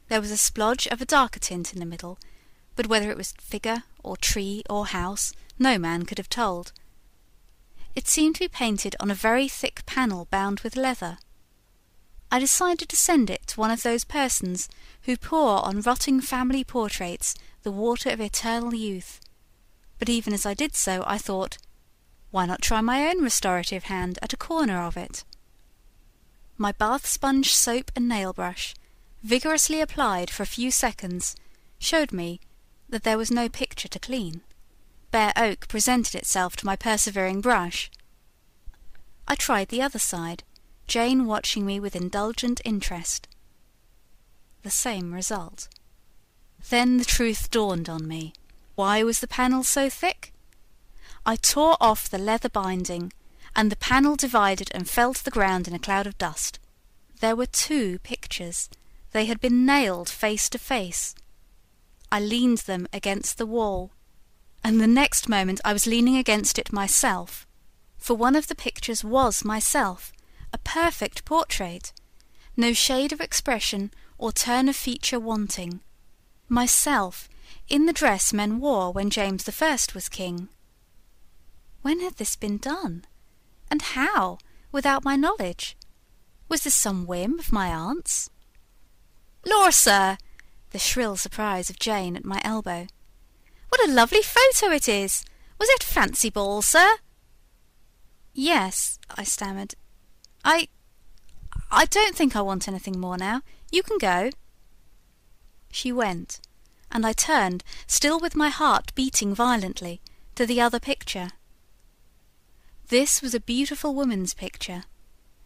[0.09, 2.19] There was a splodge of a darker tint in the middle,
[2.77, 6.73] but whether it was figure, or tree, or house, no man could have told.
[7.95, 11.19] It seemed to be painted on a very thick panel bound with leather.
[12.31, 14.69] I decided to send it to one of those persons
[15.03, 19.21] who pour on rotting family portraits the water of eternal youth.
[19.99, 21.59] But even as I did so, I thought,
[22.31, 25.25] why not try my own restorative hand at a corner of it?
[26.57, 28.75] My bath sponge, soap, and nail brush,
[29.23, 31.35] vigorously applied for a few seconds,
[31.79, 32.41] showed me
[32.89, 34.43] that there was no picture to clean.
[35.11, 37.91] Bare oak presented itself to my persevering brush.
[39.27, 40.45] I tried the other side,
[40.87, 43.29] Jane watching me with indulgent interest.
[44.63, 45.69] The same result.
[46.71, 48.33] Then the truth dawned on me.
[48.75, 50.33] Why was the panel so thick?
[51.25, 53.13] I tore off the leather binding,
[53.55, 56.59] and the panel divided and fell to the ground in a cloud of dust.
[57.21, 58.71] There were two pictures.
[59.13, 61.15] They had been nailed face to face.
[62.11, 63.91] I leaned them against the wall,
[64.65, 67.47] and the next moment I was leaning against it myself,
[67.97, 70.13] for one of the pictures was myself,
[70.53, 71.93] a perfect portrait,
[72.57, 75.81] no shade of expression or turn of feature wanting.
[76.49, 77.29] Myself,
[77.69, 80.49] in the dress men wore when James the First was king.
[81.83, 83.05] When had this been done?
[83.71, 84.39] And how,
[84.73, 85.77] without my knowledge?
[86.49, 88.31] Was this some whim of my aunt's?
[89.47, 90.17] Lor, sir!
[90.71, 92.87] The shrill surprise of Jane at my elbow.
[93.69, 95.25] What a lovely photo it is!
[95.59, 96.97] Was it fancy ball, sir?
[98.33, 99.75] Yes, I stammered.
[100.45, 100.69] I.
[101.71, 103.43] I don't think I want anything more now.
[103.71, 104.31] You can go.
[105.71, 106.41] She went,
[106.91, 110.01] and I turned, still with my heart beating violently,
[110.37, 111.31] to the other picture.
[112.89, 114.85] This was a beautiful woman's picture.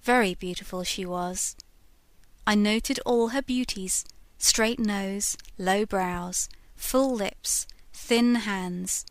[0.03, 1.57] Very beautiful she was.
[2.47, 4.05] I noted all her beauties,
[4.39, 7.67] straight nose, low brows, full lips,
[8.12, 9.07] thin hands,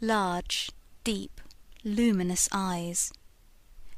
[0.00, 0.72] large,
[1.04, 1.40] deep,
[1.84, 3.12] luminous eyes.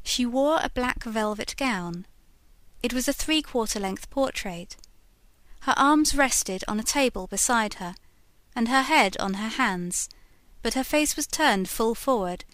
[0.02, 2.04] She wore a black velvet gown.
[2.82, 4.76] It was a three quarter length portrait.
[5.60, 7.94] Her arms rested on a table beside her,
[8.54, 10.10] and her head on her hands,
[10.60, 12.44] but her face was turned full forward,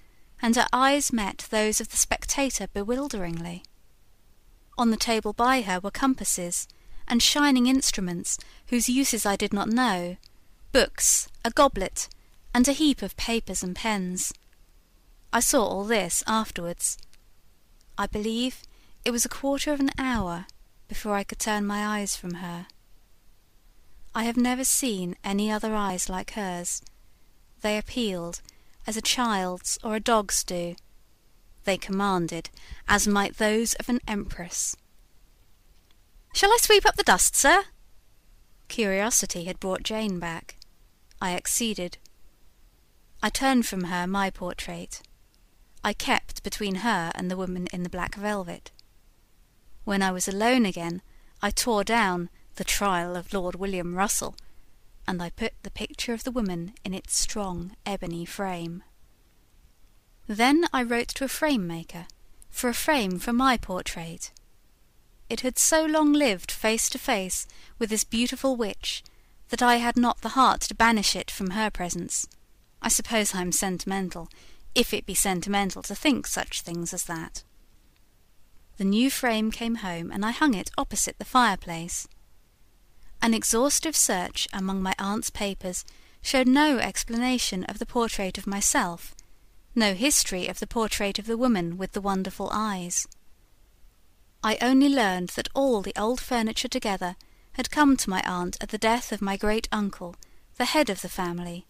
[0.41, 3.65] and her eyes met those of the spectator bewilderingly.
[4.79, 6.69] On the table by her were compasses,
[7.09, 10.17] and shining instruments whose uses I did not know,
[10.73, 12.09] books, a goblet,
[12.55, 14.33] and a heap of papers and pens.
[15.33, 16.99] I saw all this afterwards.
[17.97, 18.63] I believe
[19.05, 20.47] it was a quarter of an hour
[20.89, 22.67] before I could turn my eyes from her.
[24.15, 26.83] I have never seen any other eyes like hers.
[27.61, 28.41] They appealed
[28.87, 30.77] as a child's or a dog's do.
[31.65, 32.51] They commanded
[32.89, 34.77] as might those of an empress.
[36.35, 37.65] Shall I sweep up the dust, sir?
[38.69, 40.58] Curiosity had brought Jane back.
[41.21, 41.99] I acceded.
[43.23, 45.03] I turned from her my portrait.
[45.83, 48.71] I kept between her and the woman in the black velvet.
[49.85, 51.03] When I was alone again,
[51.43, 54.37] I tore down the Trial of Lord William Russell,
[55.07, 58.83] and I put the picture of the woman in its strong ebony frame.
[60.27, 62.07] Then I wrote to a frame maker
[62.51, 64.31] for a frame for my portrait.
[65.29, 67.47] It had so long lived face to face
[67.79, 69.03] with this beautiful witch
[69.49, 72.27] that I had not the heart to banish it from her presence.
[72.83, 74.29] I suppose I am sentimental,
[74.75, 77.43] if it be sentimental to think such things as that.
[78.77, 82.07] The new frame came home, and I hung it opposite the fireplace.
[83.21, 85.85] An exhaustive search among my aunt's papers
[86.23, 89.15] showed no explanation of the portrait of myself,
[89.75, 93.09] no history of the portrait of the woman with the wonderful eyes.
[94.43, 97.17] I only learned that all the old furniture together
[97.59, 100.15] had come to my aunt at the death of my great uncle,
[100.59, 101.67] the head of the family,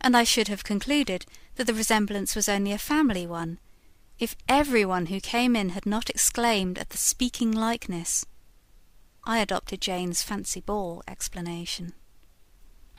[0.00, 3.60] and I should have concluded that the resemblance was only a family one,
[4.18, 8.26] if every one who came in had not exclaimed at the speaking likeness.
[9.22, 11.92] I adopted Jane's fancy ball explanation.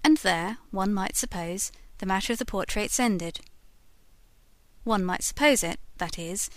[0.02, 3.42] And there, one might suppose, the matter of the portraits ended.
[4.86, 6.50] One might suppose it, that is,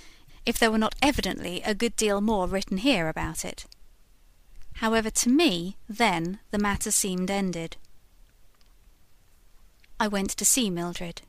[0.45, 3.67] if there were not evidently a good deal more written here about it.
[4.77, 7.77] However, to me, then, the matter seemed ended.
[9.99, 11.23] I went to see Mildred.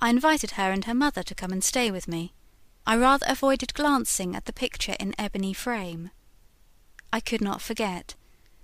[0.00, 2.32] I invited her and her mother to come and stay with me.
[2.86, 6.10] I rather avoided glancing at the picture in ebony frame.
[7.12, 8.14] I could not forget,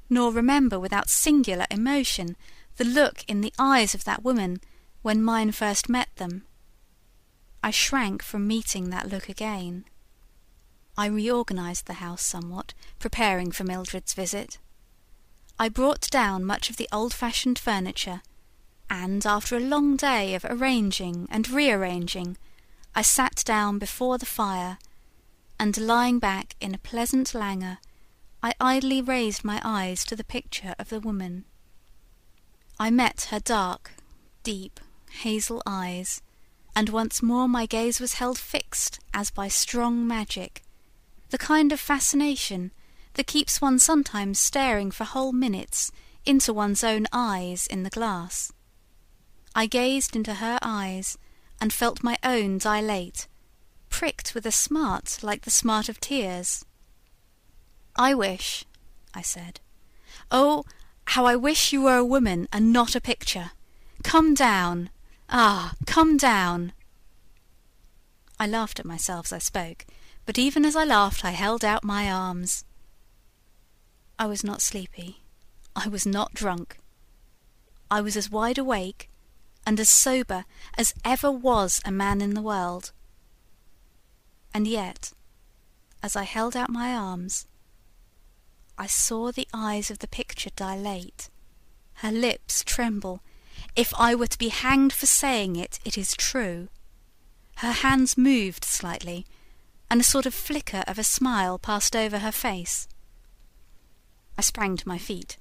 [0.08, 2.36] nor remember without singular emotion,
[2.76, 4.60] the look in the eyes of that woman
[5.02, 6.44] when mine first met them.
[7.64, 9.84] I shrank from meeting that look again.
[10.96, 14.58] I reorganized the house somewhat, preparing for Mildred's visit.
[15.58, 18.20] I brought down much of the old fashioned furniture,
[18.90, 22.36] and after a long day of arranging and rearranging,
[22.94, 24.78] I sat down before the fire,
[25.58, 27.78] and lying back in a pleasant languor,
[28.42, 31.44] I idly raised my eyes to the picture of the woman.
[32.78, 33.92] I met her dark,
[34.42, 34.80] deep,
[35.22, 36.20] hazel eyes,
[36.74, 40.61] and once more my gaze was held fixed as by strong magic,
[41.32, 42.70] the kind of fascination
[43.14, 45.90] that keeps one sometimes staring for whole minutes
[46.26, 48.52] into one's own eyes in the glass.
[49.54, 51.16] I gazed into her eyes
[51.58, 53.28] and felt my own dilate,
[53.88, 56.66] pricked with a smart like the smart of tears.
[57.96, 58.66] I wish,
[59.14, 59.60] I said,
[60.30, 60.64] oh,
[61.06, 63.52] how I wish you were a woman and not a picture.
[64.02, 64.90] Come down,
[65.30, 66.74] ah, come down.
[68.38, 69.86] I laughed at myself as I spoke,
[70.24, 72.64] but even as I laughed I held out my arms.
[74.18, 75.22] I was not sleepy.
[75.74, 76.76] I was not drunk.
[77.90, 79.08] I was as wide awake
[79.66, 80.44] and as sober
[80.76, 82.92] as ever was a man in the world.
[84.54, 85.12] And yet,
[86.02, 87.46] as I held out my arms,
[88.76, 91.28] I saw the eyes of the picture dilate,
[91.94, 93.20] her lips tremble.
[93.76, 96.68] If I were to be hanged for saying it, it is true.
[97.56, 99.26] Her hands moved slightly,
[99.92, 102.88] and a sort of flicker of a smile passed over her face.
[104.38, 105.36] I sprang to my feet.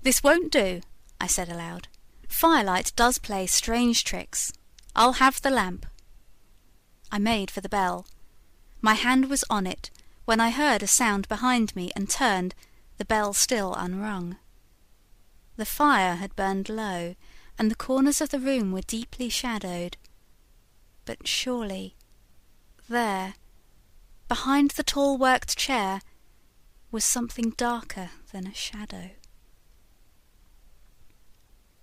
[0.00, 0.80] This won't do,
[1.20, 1.86] I said aloud.
[2.26, 4.54] Firelight does play strange tricks.
[4.96, 5.84] I'll have the lamp.
[7.12, 8.06] I made for the bell.
[8.80, 9.90] My hand was on it
[10.24, 12.54] when I heard a sound behind me and turned,
[12.96, 14.38] the bell still unrung.
[15.58, 17.16] The fire had burned low,
[17.58, 19.98] and the corners of the room were deeply shadowed.
[21.04, 21.96] But surely,
[22.88, 23.34] there,
[24.30, 26.00] behind the tall worked chair,
[26.92, 29.10] was something darker than a shadow.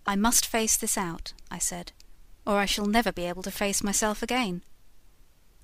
[0.06, 1.92] I must face this out, I said,
[2.46, 4.62] or I shall never be able to face myself again.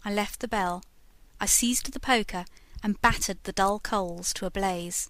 [0.03, 0.83] I left the bell,
[1.39, 2.43] I seized the poker
[2.83, 5.07] and battered the dull coals to a blaze.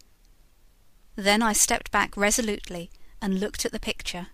[1.15, 4.27] Then I stepped back resolutely and looked at the picture.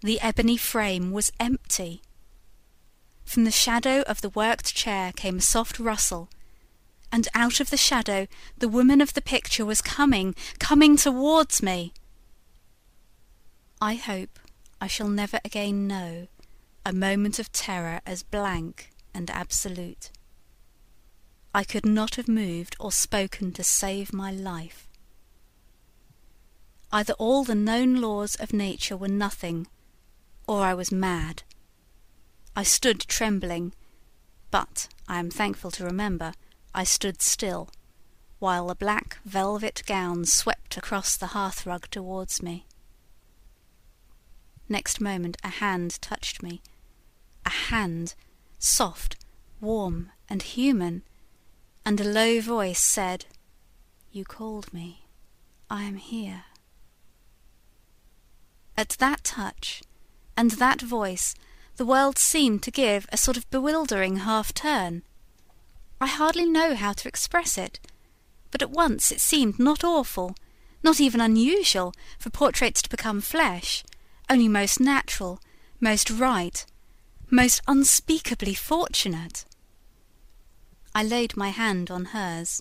[0.00, 2.02] The ebony frame was empty.
[3.30, 6.28] From the shadow of the worked chair came a soft rustle,
[7.12, 8.26] and out of the shadow
[8.58, 11.92] the woman of the picture was coming, coming towards me.
[13.80, 14.40] I hope
[14.80, 16.26] I shall never again know
[16.84, 20.10] a moment of terror as blank and absolute.
[21.54, 24.88] I could not have moved or spoken to save my life.
[26.90, 29.68] Either all the known laws of nature were nothing,
[30.48, 31.44] or I was mad.
[32.56, 33.72] I stood trembling,
[34.50, 36.32] but, I am thankful to remember,
[36.74, 37.70] I stood still,
[38.38, 42.66] while the black velvet gown swept across the hearthrug towards me.
[44.68, 46.62] Next moment a hand touched me.
[47.44, 48.14] A hand,
[48.58, 49.16] soft,
[49.60, 51.02] warm, and human,
[51.84, 53.26] and a low voice said,
[54.12, 55.06] You called me.
[55.68, 56.44] I am here.
[58.76, 59.82] At that touch,
[60.36, 61.34] and that voice,
[61.80, 65.02] the world seemed to give a sort of bewildering half turn.
[65.98, 67.80] I hardly know how to express it,
[68.50, 70.34] but at once it seemed not awful,
[70.82, 73.82] not even unusual, for portraits to become flesh,
[74.28, 75.40] only most natural,
[75.80, 76.66] most right,
[77.30, 79.46] most unspeakably fortunate.
[80.94, 82.60] I laid my hand on hers.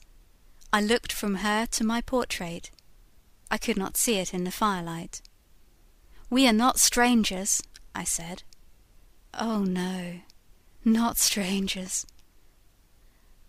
[0.72, 2.72] I looked from her to my portrait.
[3.52, 5.22] I could not see it in the firelight.
[6.30, 7.62] We are not strangers,
[7.94, 8.44] I said.
[9.34, 10.22] Oh no,
[10.84, 12.06] not strangers.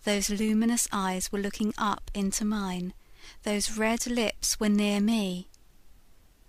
[0.05, 2.95] Those luminous eyes were looking up into mine,
[3.43, 5.49] those red lips were near me.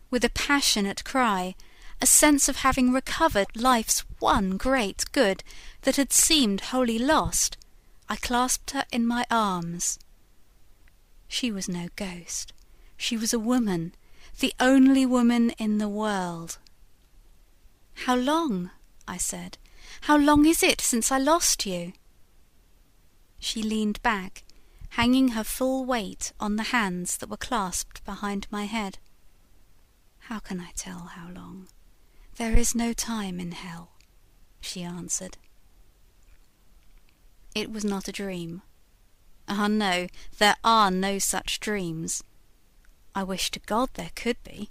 [0.09, 1.55] With a passionate cry,
[2.01, 5.43] a sense of having recovered life's one great good
[5.81, 7.57] that had seemed wholly lost,
[8.09, 9.99] I clasped her in my arms.
[11.27, 12.53] She was no ghost.
[12.97, 13.93] She was a woman,
[14.39, 16.57] the only woman in the world.
[18.05, 18.71] How long?
[19.11, 19.57] I said.
[20.07, 21.91] How long is it since I lost you?
[23.39, 24.45] She leaned back,
[24.91, 28.99] hanging her full weight on the hands that were clasped behind my head.
[30.29, 31.67] How can I tell how long?
[32.37, 33.91] There is no time in hell,
[34.61, 35.37] she answered.
[37.53, 38.61] It was not a dream.
[39.49, 40.07] Ah, no,
[40.37, 42.23] there are no such dreams.
[43.13, 44.69] I wish to God there could be.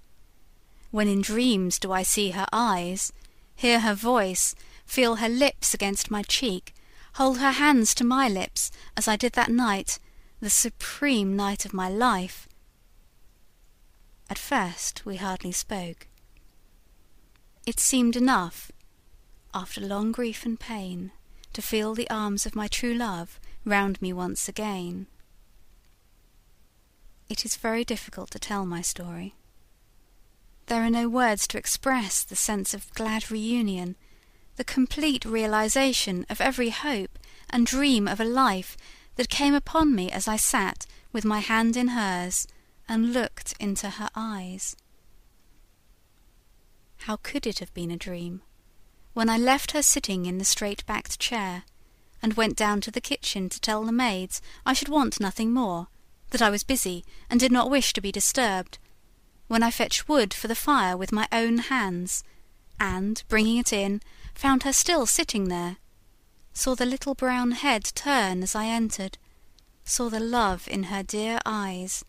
[0.91, 3.13] When in dreams do I see her eyes,
[3.61, 4.55] hear her voice,
[4.87, 6.75] feel her lips against my cheek,
[7.15, 9.99] hold her hands to my lips, as I did that night,
[10.41, 12.49] the supreme night of my life,
[14.31, 16.07] at first we hardly spoke.
[17.67, 18.71] It seemed enough,
[19.53, 21.11] after long grief and pain,
[21.53, 25.09] to feel the arms of my true love round me once again.
[27.29, 29.35] It is very difficult to tell my story.
[30.71, 33.97] There are no words to express the sense of glad reunion,
[34.55, 37.19] the complete realization of every hope
[37.51, 38.77] and dream of a life
[39.17, 42.47] that came upon me as I sat with my hand in hers
[42.89, 44.77] and looked into her eyes.
[46.99, 48.41] How could it have been a dream,
[49.13, 51.65] when I left her sitting in the straight backed chair,
[52.23, 55.89] and went down to the kitchen to tell the maids I should want nothing more,
[56.31, 58.79] that I was busy and did not wish to be disturbed,
[59.51, 62.23] when I fetched wood for the fire with my own hands,
[62.79, 64.01] and, bringing it in,
[64.33, 65.79] found her still sitting there,
[66.53, 69.19] saw the little brown head turn as I entered,
[69.85, 72.05] saw the love in her dear eyes,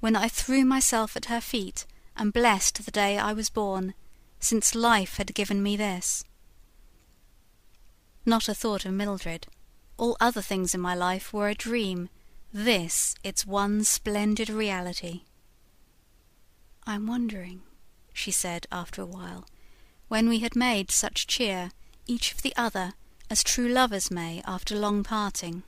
[0.00, 1.84] when I threw myself at her feet
[2.16, 3.92] and blessed the day I was born,
[4.40, 6.24] since life had given me this.
[8.24, 9.46] Not a thought of Mildred.
[9.98, 12.08] All other things in my life were a dream,
[12.50, 15.24] this its one splendid reality.
[16.84, 17.62] I am wondering,
[18.12, 19.46] she said after a while,
[20.08, 21.70] when we had made such cheer,
[22.06, 22.94] each of the other,
[23.30, 25.62] as true lovers may after long parting.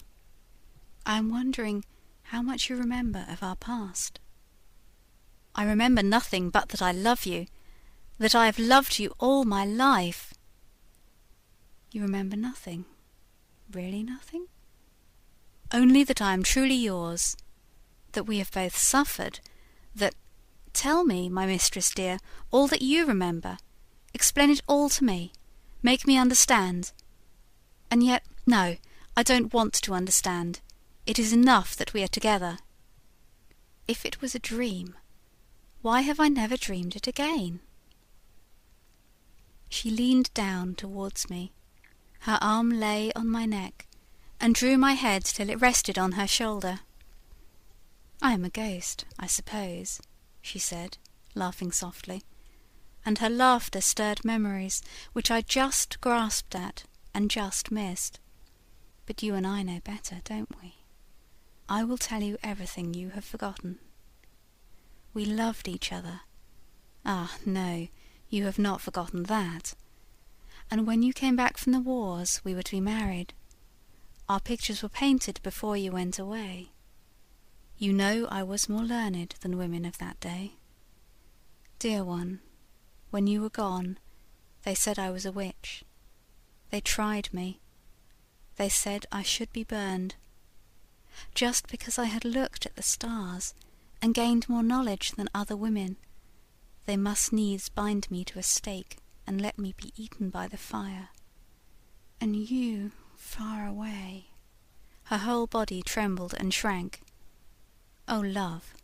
[1.06, 1.84] I am wondering
[2.24, 4.18] how much you remember of our past.
[5.54, 7.46] I remember nothing but that I love you,
[8.18, 10.34] that I have loved you all my life.
[11.92, 12.86] You remember nothing?
[13.72, 14.46] Really nothing?
[15.72, 17.36] Only that I am truly yours,
[18.12, 19.40] that we have both suffered,
[19.94, 20.14] that
[20.75, 22.18] tell me, my mistress dear,
[22.51, 23.59] all that you remember.
[24.12, 25.33] Explain it all to me.
[25.83, 26.93] Make me understand.
[27.91, 28.77] And yet, no,
[29.16, 30.61] I don't want to understand.
[31.07, 32.59] It is enough that we are together.
[33.87, 34.95] If it was a dream,
[35.83, 37.61] Why have I never dreamed it again?
[39.68, 41.53] She leaned down towards me.
[42.20, 43.87] Her arm lay on my neck,
[44.41, 46.81] and drew my head till it rested on her shoulder.
[48.22, 50.01] I am a ghost, I suppose,
[50.45, 50.99] she said,
[51.34, 52.22] laughing softly,
[53.07, 54.82] and her laughter stirred memories
[55.14, 56.84] which I just grasped at
[57.14, 58.20] and just missed.
[59.07, 60.76] But you and I know better, don't we?
[61.66, 63.78] I will tell you everything you have forgotten.
[65.14, 66.20] We loved each other.
[67.07, 67.88] Ah, no,
[68.28, 69.74] you have not forgotten that.
[70.70, 73.32] And when you came back from the wars, we were to be married.
[74.28, 76.74] Our pictures were painted before you went away.
[77.85, 80.53] You know I was more learned than women of that day.
[81.78, 82.41] Dear one,
[83.11, 83.99] when you were gone,
[84.62, 85.85] they said I was a witch.
[86.70, 87.61] They tried me.
[88.57, 90.14] They said I should be burned.
[91.35, 93.53] Just because I had looked at the stars
[94.01, 95.99] and gained more knowledge than other women,
[96.87, 100.57] they must needs bind me to a stake and let me be eaten by the
[100.57, 101.11] fire.
[102.18, 104.28] And you, far away.
[105.09, 107.03] Her whole body trembled and shrank.
[108.07, 108.74] Oh, love,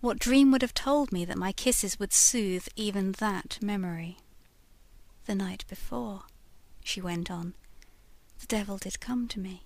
[0.00, 4.18] what dream would have told me that my kisses would soothe even that memory?
[5.26, 6.22] The night before,
[6.84, 7.54] she went on,
[8.40, 9.64] the devil did come to me.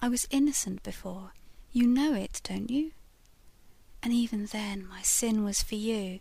[0.00, 1.32] I was innocent before.
[1.72, 2.92] You know it, don't you?
[4.02, 6.20] And even then my sin was for you.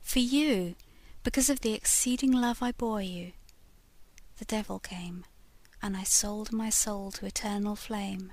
[0.00, 0.74] For you,
[1.22, 3.32] because of the exceeding love I bore you.
[4.38, 5.24] The devil came,
[5.80, 8.32] and I sold my soul to eternal flame.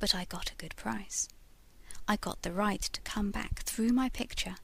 [0.00, 1.28] But I got a good price.
[2.12, 4.56] I got the right to come back through my picture,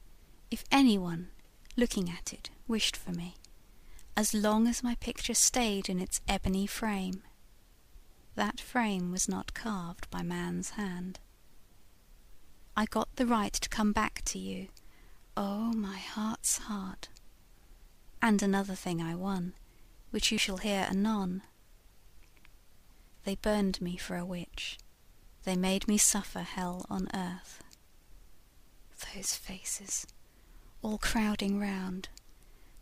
[0.51, 1.29] if anyone,
[1.75, 3.37] looking at it, wished for me,
[4.15, 7.23] as long as my picture stayed in its ebony frame.
[8.35, 11.17] That frame was not carved by man's hand.
[12.77, 14.67] I got the right to come back to you,
[15.35, 17.09] oh, my heart's heart.
[18.21, 19.53] And another thing I won,
[20.11, 21.41] which you shall hear anon.
[23.23, 24.77] They burned me for a witch.
[25.49, 27.63] They made me suffer hell on earth.
[29.15, 30.05] Those faces,
[30.83, 32.09] all crowding round,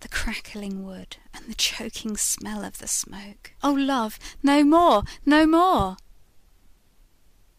[0.01, 3.53] the crackling wood and the choking smell of the smoke.
[3.63, 5.95] Oh, love, no more, no more!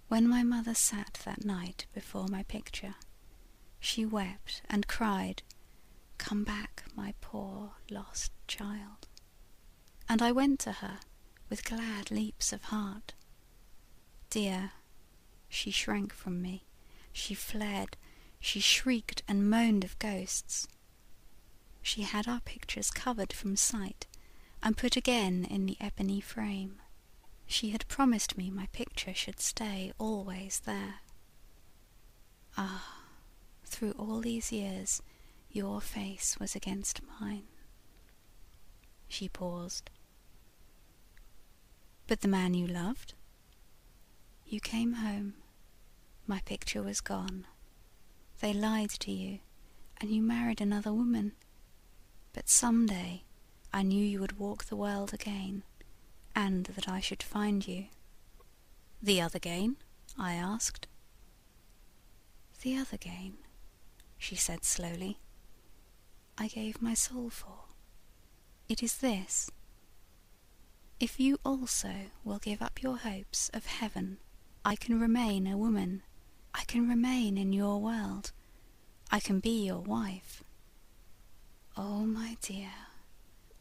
[0.09, 2.97] When my mother sat that night before my picture,
[3.81, 5.43] she wept and cried,
[6.19, 9.09] Come back, my poor lost child.
[10.07, 10.99] And I went to her
[11.49, 13.15] with glad leaps of heart.
[14.29, 14.73] Dear,
[15.49, 16.65] she shrank from me,
[17.13, 17.97] she fled,
[18.41, 20.69] she shrieked and moaned of ghosts.
[21.83, 24.07] She had our pictures covered from sight
[24.63, 26.81] and put again in the ebony frame.
[27.47, 30.97] She had promised me my picture should stay always there.
[32.57, 33.05] Ah,
[33.65, 35.03] through all these years,
[35.51, 37.45] your face was against mine.
[39.09, 39.91] She paused.
[42.07, 43.15] But the man you loved?
[44.51, 45.35] You came home.
[46.27, 47.47] My picture was gone.
[48.41, 49.41] They lied to you,
[50.01, 51.33] and you married another woman.
[52.33, 53.25] But some day
[53.75, 55.65] I knew you would walk the world again,
[56.35, 57.89] and that I should find you.
[59.03, 59.77] The other gain?
[60.19, 60.89] I asked.
[62.63, 63.35] The other gain,
[64.17, 65.19] she said slowly,
[66.39, 67.65] I gave my soul for.
[68.67, 69.51] It is this.
[70.99, 71.93] If you also
[72.25, 74.17] will give up your hopes of heaven,
[74.69, 76.03] I can remain a woman.
[76.53, 78.33] I can remain in your world.
[79.11, 80.45] I can be your wife.
[81.75, 82.73] Oh, my dear,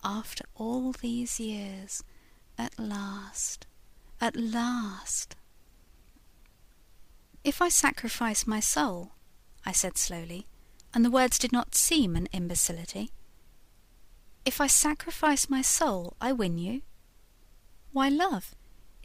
[0.04, 2.04] after all these years,
[2.58, 3.68] at last,
[4.20, 5.38] at last.
[7.42, 9.14] If I sacrifice my soul,
[9.66, 10.46] I said slowly,
[10.94, 13.12] and the words did not seem an imbecility.
[14.44, 16.82] If I sacrifice my soul, I win you.
[17.94, 18.56] Why, love,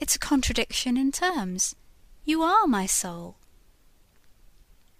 [0.00, 1.76] it's a contradiction in terms.
[2.24, 3.36] You are my soul.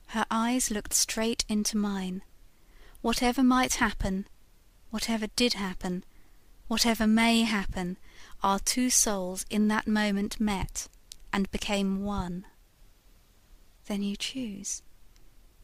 [0.08, 2.22] Her eyes looked straight into mine.
[3.00, 4.26] Whatever might happen,
[4.90, 6.04] whatever did happen,
[6.66, 7.96] whatever may happen,
[8.42, 10.88] our two souls in that moment met
[11.32, 12.44] and became one.
[13.86, 14.82] Then you choose.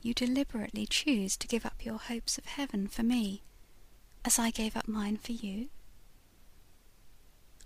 [0.01, 3.43] You deliberately choose to give up your hopes of heaven for me,
[4.25, 5.69] as I gave up mine for you?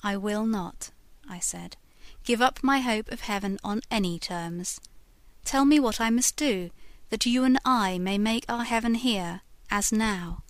[0.02, 0.90] I will not,
[1.28, 1.76] I said,
[2.24, 4.80] give up my hope of heaven on any terms.
[5.44, 6.70] Tell me what I must do,
[7.10, 10.42] that you and I may make our heaven here, as now.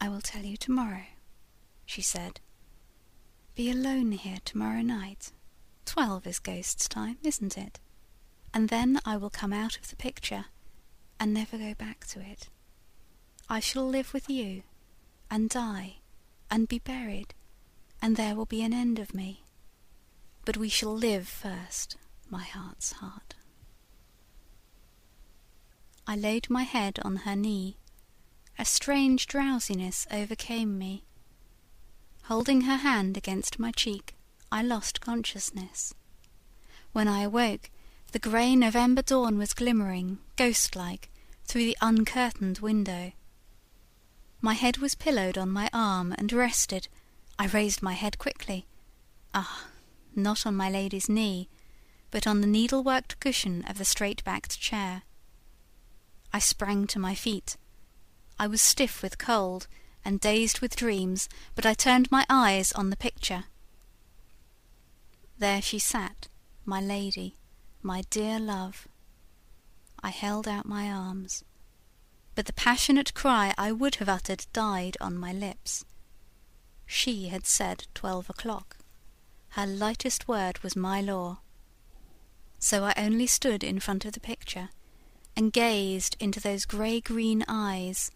[0.00, 1.04] I will tell you tomorrow,
[1.86, 2.40] she said.
[3.54, 5.32] Be alone here tomorrow night.
[5.84, 7.78] Twelve is ghost's time, isn't it?
[8.52, 10.46] And then I will come out of the picture,
[11.18, 12.48] and never go back to it.
[13.48, 14.62] I shall live with you,
[15.30, 15.96] and die,
[16.50, 17.34] and be buried,
[18.00, 19.44] and there will be an end of me.
[20.50, 21.96] But we shall live first,
[22.28, 23.36] my heart's heart.
[26.08, 27.76] I laid my head on her knee.
[28.58, 31.04] A strange drowsiness overcame me.
[32.24, 34.16] Holding her hand against my cheek,
[34.50, 35.94] I lost consciousness.
[36.92, 37.70] When I awoke,
[38.10, 41.10] the grey November dawn was glimmering, ghost like,
[41.44, 43.12] through the uncurtained window.
[44.40, 46.88] My head was pillowed on my arm and rested.
[47.38, 48.66] I raised my head quickly.
[49.32, 49.69] Ah,
[50.14, 51.48] not on my lady's knee,
[52.10, 55.02] but on the needle-worked cushion of the straight-backed chair.
[56.32, 57.56] I sprang to my feet.
[58.38, 59.66] I was stiff with cold
[60.04, 63.44] and dazed with dreams, but I turned my eyes on the picture.
[65.38, 66.28] There she sat,
[66.64, 67.36] my lady,
[67.82, 68.88] my dear love.
[70.02, 71.44] I held out my arms,
[72.34, 75.84] but the passionate cry I would have uttered died on my lips.
[76.86, 78.78] She had said twelve o'clock.
[79.50, 81.38] Her lightest word was my law.
[82.58, 84.68] So I only stood in front of the picture
[85.36, 88.10] and gazed into those grey green eyes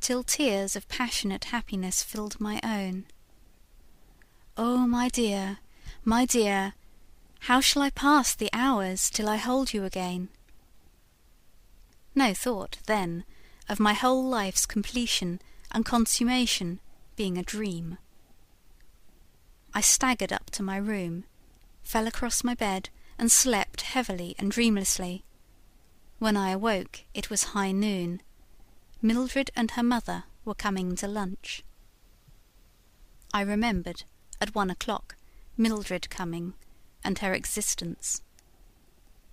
[0.00, 3.04] till tears of passionate happiness filled my own.
[4.56, 5.58] Oh, my dear,
[6.04, 6.74] my dear,
[7.40, 10.28] how shall I pass the hours till I hold you again?
[12.14, 13.24] No thought, then,
[13.68, 16.80] of my whole life's completion and consummation
[17.16, 17.98] being a dream.
[19.72, 21.24] I staggered up to my room,
[21.82, 25.22] fell across my bed, and slept heavily and dreamlessly.
[26.18, 28.22] When I awoke, it was high noon.
[29.00, 31.64] Mildred and her mother were coming to lunch.
[33.32, 34.04] I remembered,
[34.40, 35.16] at one o'clock,
[35.56, 36.54] Mildred coming,
[37.04, 38.22] and her existence.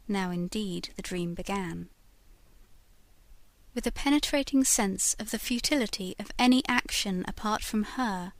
[0.08, 1.90] Now indeed the dream began.
[3.74, 8.34] With a penetrating sense of the futility of any action apart from her,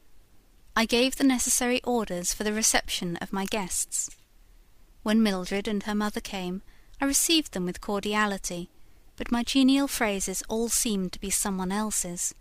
[0.78, 4.12] I gave the necessary orders for the reception of my guests.
[5.02, 6.62] When Mildred and her mother came,
[7.02, 8.70] I received them with cordiality,
[9.16, 12.36] but my genial phrases all seemed to be someone else's.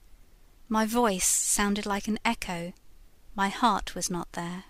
[0.69, 2.75] My voice sounded like an echo.
[3.35, 4.65] My heart was not there.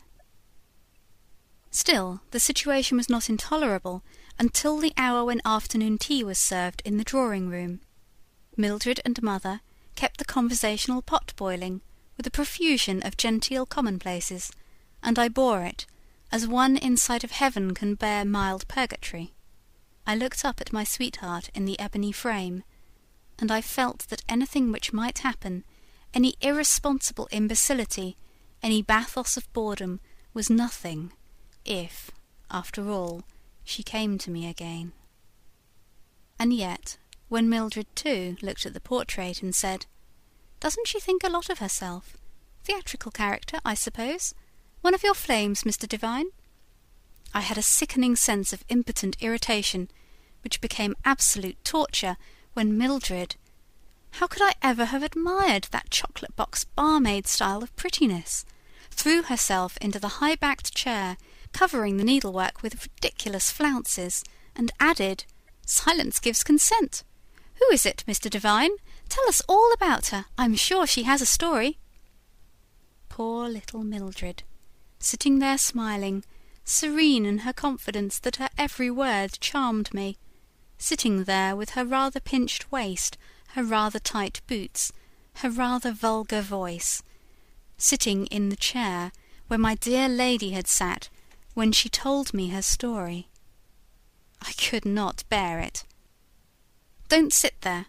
[1.73, 4.05] Still, the situation was not intolerable
[4.39, 7.81] until the hour when afternoon tea was served in the drawing room.
[8.57, 9.61] Mildred and mother
[9.97, 11.81] kept the conversational pot boiling
[12.17, 14.51] with a profusion of genteel commonplaces,
[15.03, 15.87] and I bore it,
[16.33, 19.33] as one in sight of heaven can bear mild purgatory.
[20.07, 22.65] I looked up at my sweetheart in the ebony frame,
[23.39, 25.65] and I felt that anything which might happen,
[26.15, 28.17] any irresponsible imbecility,
[28.63, 30.01] any bathos of boredom,
[30.33, 31.13] was nothing,
[31.65, 32.11] if,
[32.51, 33.23] after all,
[33.65, 34.93] she came to me again.
[36.39, 36.99] And yet,
[37.29, 39.87] when Mildred, too, looked at the portrait and said,
[40.67, 42.17] Doesn't she think a lot of herself?
[42.65, 44.35] Theatrical character, I suppose?
[44.81, 45.89] One of your flames, Mr.
[45.89, 46.31] Devine?
[47.33, 49.89] I had a sickening sense of impotent irritation,
[50.43, 52.17] which became absolute torture
[52.55, 53.37] when Mildred
[54.15, 58.45] how could I ever have admired that chocolate box barmaid style of prettiness?
[58.91, 61.17] threw herself into the high backed chair,
[61.53, 64.25] covering the needlework with ridiculous flounces,
[64.57, 65.27] and added,
[65.65, 67.05] Silence gives consent.
[67.61, 68.29] Who is it, Mr.
[68.29, 68.73] Devine?
[69.09, 70.27] Tell us all about her.
[70.37, 71.79] I'm sure she has a story.
[73.09, 74.43] Poor little Mildred,
[74.99, 76.25] sitting there smiling,
[76.65, 80.19] serene in her confidence that her every word charmed me,
[80.77, 83.17] sitting there with her rather pinched waist,
[83.55, 84.93] her rather tight boots,
[85.37, 87.03] her rather vulgar voice,
[87.79, 89.13] sitting in the chair
[89.49, 91.09] where my dear lady had sat
[91.55, 93.29] when she told me her story.
[94.43, 95.85] I could not bear it.
[97.09, 97.87] Don't sit there,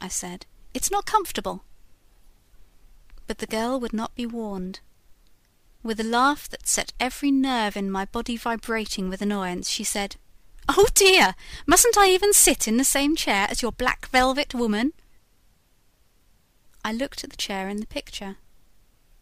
[0.00, 0.46] I said.
[0.72, 1.64] It's not comfortable.
[3.26, 4.80] But the girl would not be warned.
[5.82, 10.16] With a laugh that set every nerve in my body vibrating with annoyance, she said,
[10.68, 11.34] Oh dear!
[11.66, 14.92] Mustn't I even sit in the same chair as your black velvet woman?
[16.84, 18.36] I looked at the chair in the picture.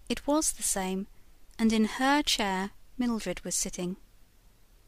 [0.08, 1.06] It was the same,
[1.58, 3.96] and in her chair Mildred was sitting.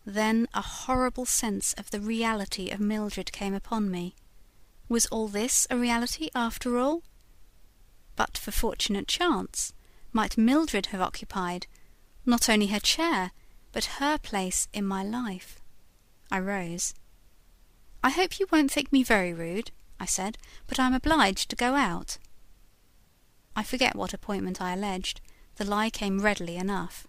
[0.04, 4.14] Then a horrible sense of the reality of Mildred came upon me.
[4.90, 7.04] Was all this a reality after all?
[8.16, 9.72] But for fortunate chance,
[10.12, 11.68] might Mildred have occupied,
[12.26, 13.30] not only her chair,
[13.70, 15.60] but her place in my life?
[16.28, 16.92] I rose.
[18.02, 19.70] I hope you won't think me very rude,
[20.00, 20.36] I said,
[20.66, 22.18] but I'm obliged to go out.
[23.54, 25.20] I forget what appointment I alleged,
[25.54, 27.06] the lie came readily enough.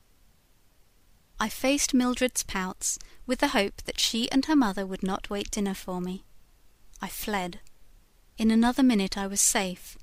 [1.40, 5.50] I faced Mildred's pouts with the hope that she and her mother would not wait
[5.50, 6.26] dinner for me.
[7.02, 7.60] I fled.
[8.42, 10.00] In another minute I was safe,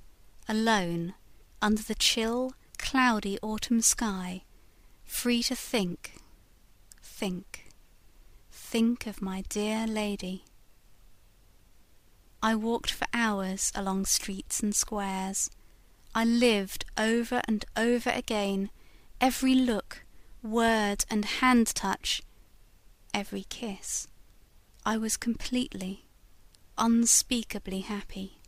[0.49, 1.15] alone,
[1.61, 4.45] under the chill, cloudy autumn sky,
[5.05, 6.13] free to think,
[7.03, 7.73] think,
[8.53, 10.45] think of my dear lady.
[12.41, 15.51] I walked for hours along streets and squares.
[16.15, 18.71] I lived over and over again
[19.21, 20.05] every look,
[20.45, 22.23] word, and hand touch,
[23.13, 24.07] every kiss.
[24.87, 26.05] I was completely,
[26.79, 28.39] unspeakably happy.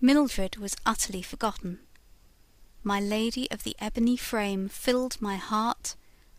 [0.00, 1.80] Mildred was utterly forgotten.
[2.82, 5.96] My lady of the ebony frame filled my heart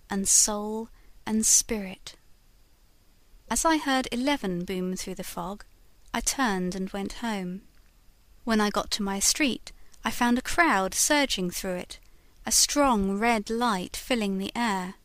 [0.10, 0.90] and soul
[1.26, 2.16] and spirit.
[3.50, 5.64] As I heard eleven boom through the fog,
[6.14, 7.62] I turned and went home.
[8.44, 9.72] When I got to my street,
[10.04, 12.00] I found a crowd surging through it,
[12.46, 14.96] a strong red light filling the air.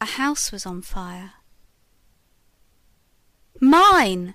[0.00, 1.34] A house was on fire.
[3.60, 4.34] Mine!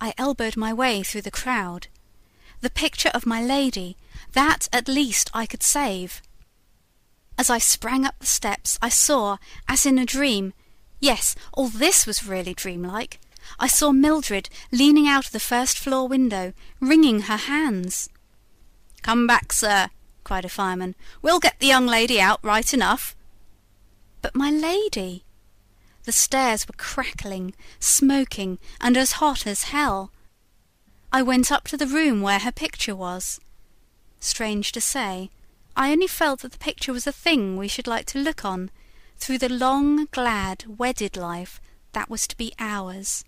[0.00, 1.88] I elbowed my way through the crowd.
[2.60, 3.96] The picture of my lady,
[4.32, 6.22] that at least I could save.
[7.36, 9.36] As I sprang up the steps, I saw,
[9.68, 10.52] as in a dream,
[11.00, 13.20] yes, all this was really dreamlike,
[13.58, 18.08] I saw Mildred leaning out of the first floor window, wringing her hands.
[19.02, 19.88] Come back, sir,
[20.24, 20.94] cried a fireman.
[21.22, 23.16] We'll get the young lady out right enough.
[24.20, 25.24] But my lady!
[26.08, 30.10] The stairs were crackling, smoking, and as hot as hell.
[31.12, 33.38] I went up to the room where her picture was.
[34.18, 35.28] Strange to say,
[35.76, 38.70] I only felt that the picture was a thing we should like to look on,
[39.18, 41.60] through the long, glad, wedded life
[41.92, 43.22] that was to be ours.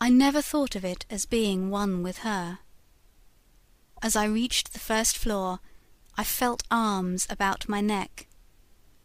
[0.00, 2.60] I never thought of it as being one with her.
[4.00, 5.58] As I reached the first floor,
[6.16, 8.28] I felt arms about my neck.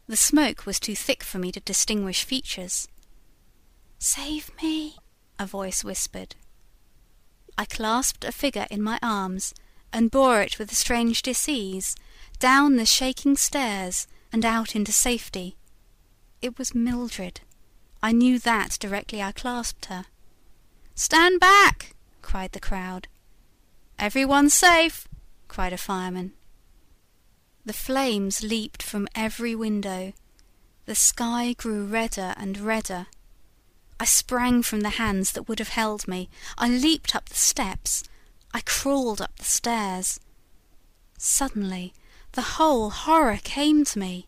[0.05, 2.88] The smoke was too thick for me to distinguish features.
[4.00, 4.98] Save me,
[5.39, 6.36] a voice whispered.
[7.58, 9.54] I clasped a figure in my arms
[9.91, 11.95] and bore it with a strange disease
[12.39, 15.58] down the shaking stairs and out into safety.
[16.41, 17.41] It was Mildred.
[18.04, 20.06] I knew that directly I clasped her.
[20.93, 21.95] Stand back!
[22.22, 23.08] cried the crowd.
[23.98, 25.08] Everyone safe!
[25.48, 26.34] cried a fireman.
[27.66, 30.14] The flames leaped from every window.
[30.86, 33.08] The sky grew redder and redder.
[34.00, 36.30] I sprang from the hands that would have held me.
[36.58, 38.04] I leaped up the steps.
[38.54, 40.20] I crawled up the stairs.
[41.18, 41.93] Suddenly,
[42.34, 44.28] the whole horror came to me.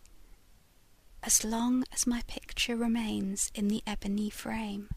[1.22, 4.88] As long as my picture remains in the ebony frame.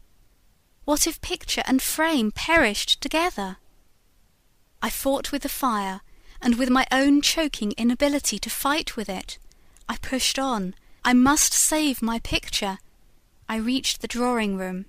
[0.84, 3.58] What if picture and frame perished together?
[4.82, 6.00] I fought with the fire,
[6.42, 9.38] and with my own choking inability to fight with it.
[9.88, 10.74] I pushed on.
[11.04, 12.78] I must save my picture.
[13.48, 14.86] I reached the drawing room.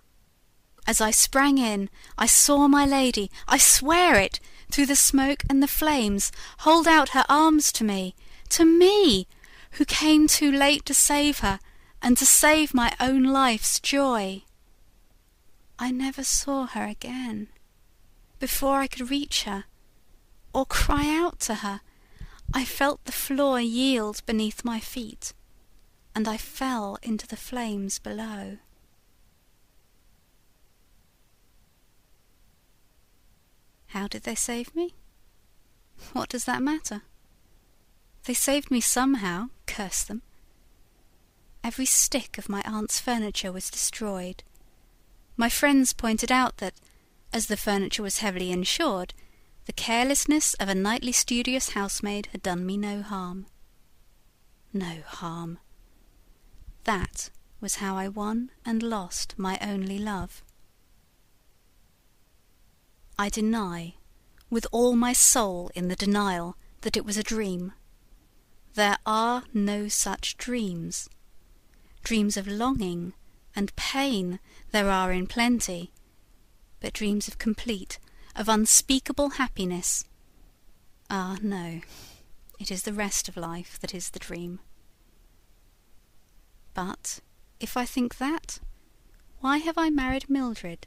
[0.88, 4.40] As I sprang in, I saw my lady, I swear it,
[4.72, 8.16] through the smoke and the flames, hold out her arms to me,
[8.50, 9.28] to me,
[9.72, 11.60] who came too late to save her,
[12.02, 14.44] and to save my own life's joy.
[15.78, 17.48] I never saw her again.
[18.40, 19.66] Before I could reach her,
[20.54, 21.82] or cry out to her,
[22.54, 25.34] I felt the floor yield beneath my feet,
[26.16, 28.58] and I fell into the flames below.
[33.88, 34.96] How did they save me?
[36.14, 37.04] What does that matter?
[38.24, 40.22] They saved me somehow, curse them.
[41.64, 44.44] Every stick of my aunt's furniture was destroyed.
[45.38, 46.76] My friends pointed out that,
[47.34, 49.14] as the furniture was heavily insured,
[49.66, 53.48] the carelessness of a nightly studious housemaid had done me no harm.
[54.74, 55.60] No harm.
[56.86, 60.44] That was how I won and lost my only love.
[63.18, 63.96] I deny,
[64.50, 67.74] with all my soul in the denial, that it was a dream.
[68.76, 71.10] There are no such dreams.
[72.04, 73.14] Dreams of longing
[73.56, 74.40] and pain
[74.72, 75.92] there are in plenty,
[76.82, 77.98] but dreams of complete,
[78.36, 80.06] of unspeakable happiness.
[81.10, 81.82] Ah, no,
[82.60, 84.60] it is the rest of life that is the dream.
[86.76, 87.22] But
[87.60, 88.60] if I think that,
[89.40, 90.86] why have I married Mildred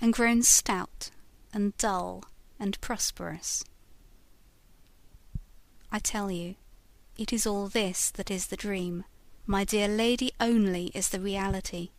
[0.00, 1.10] and grown stout
[1.52, 2.24] and dull
[2.58, 3.62] and prosperous?
[5.92, 6.56] I tell you,
[7.16, 9.04] it is all this that is the dream.
[9.46, 11.90] My dear lady only is the reality.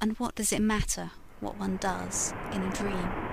[0.00, 3.27] And what does it matter what one does in a dream?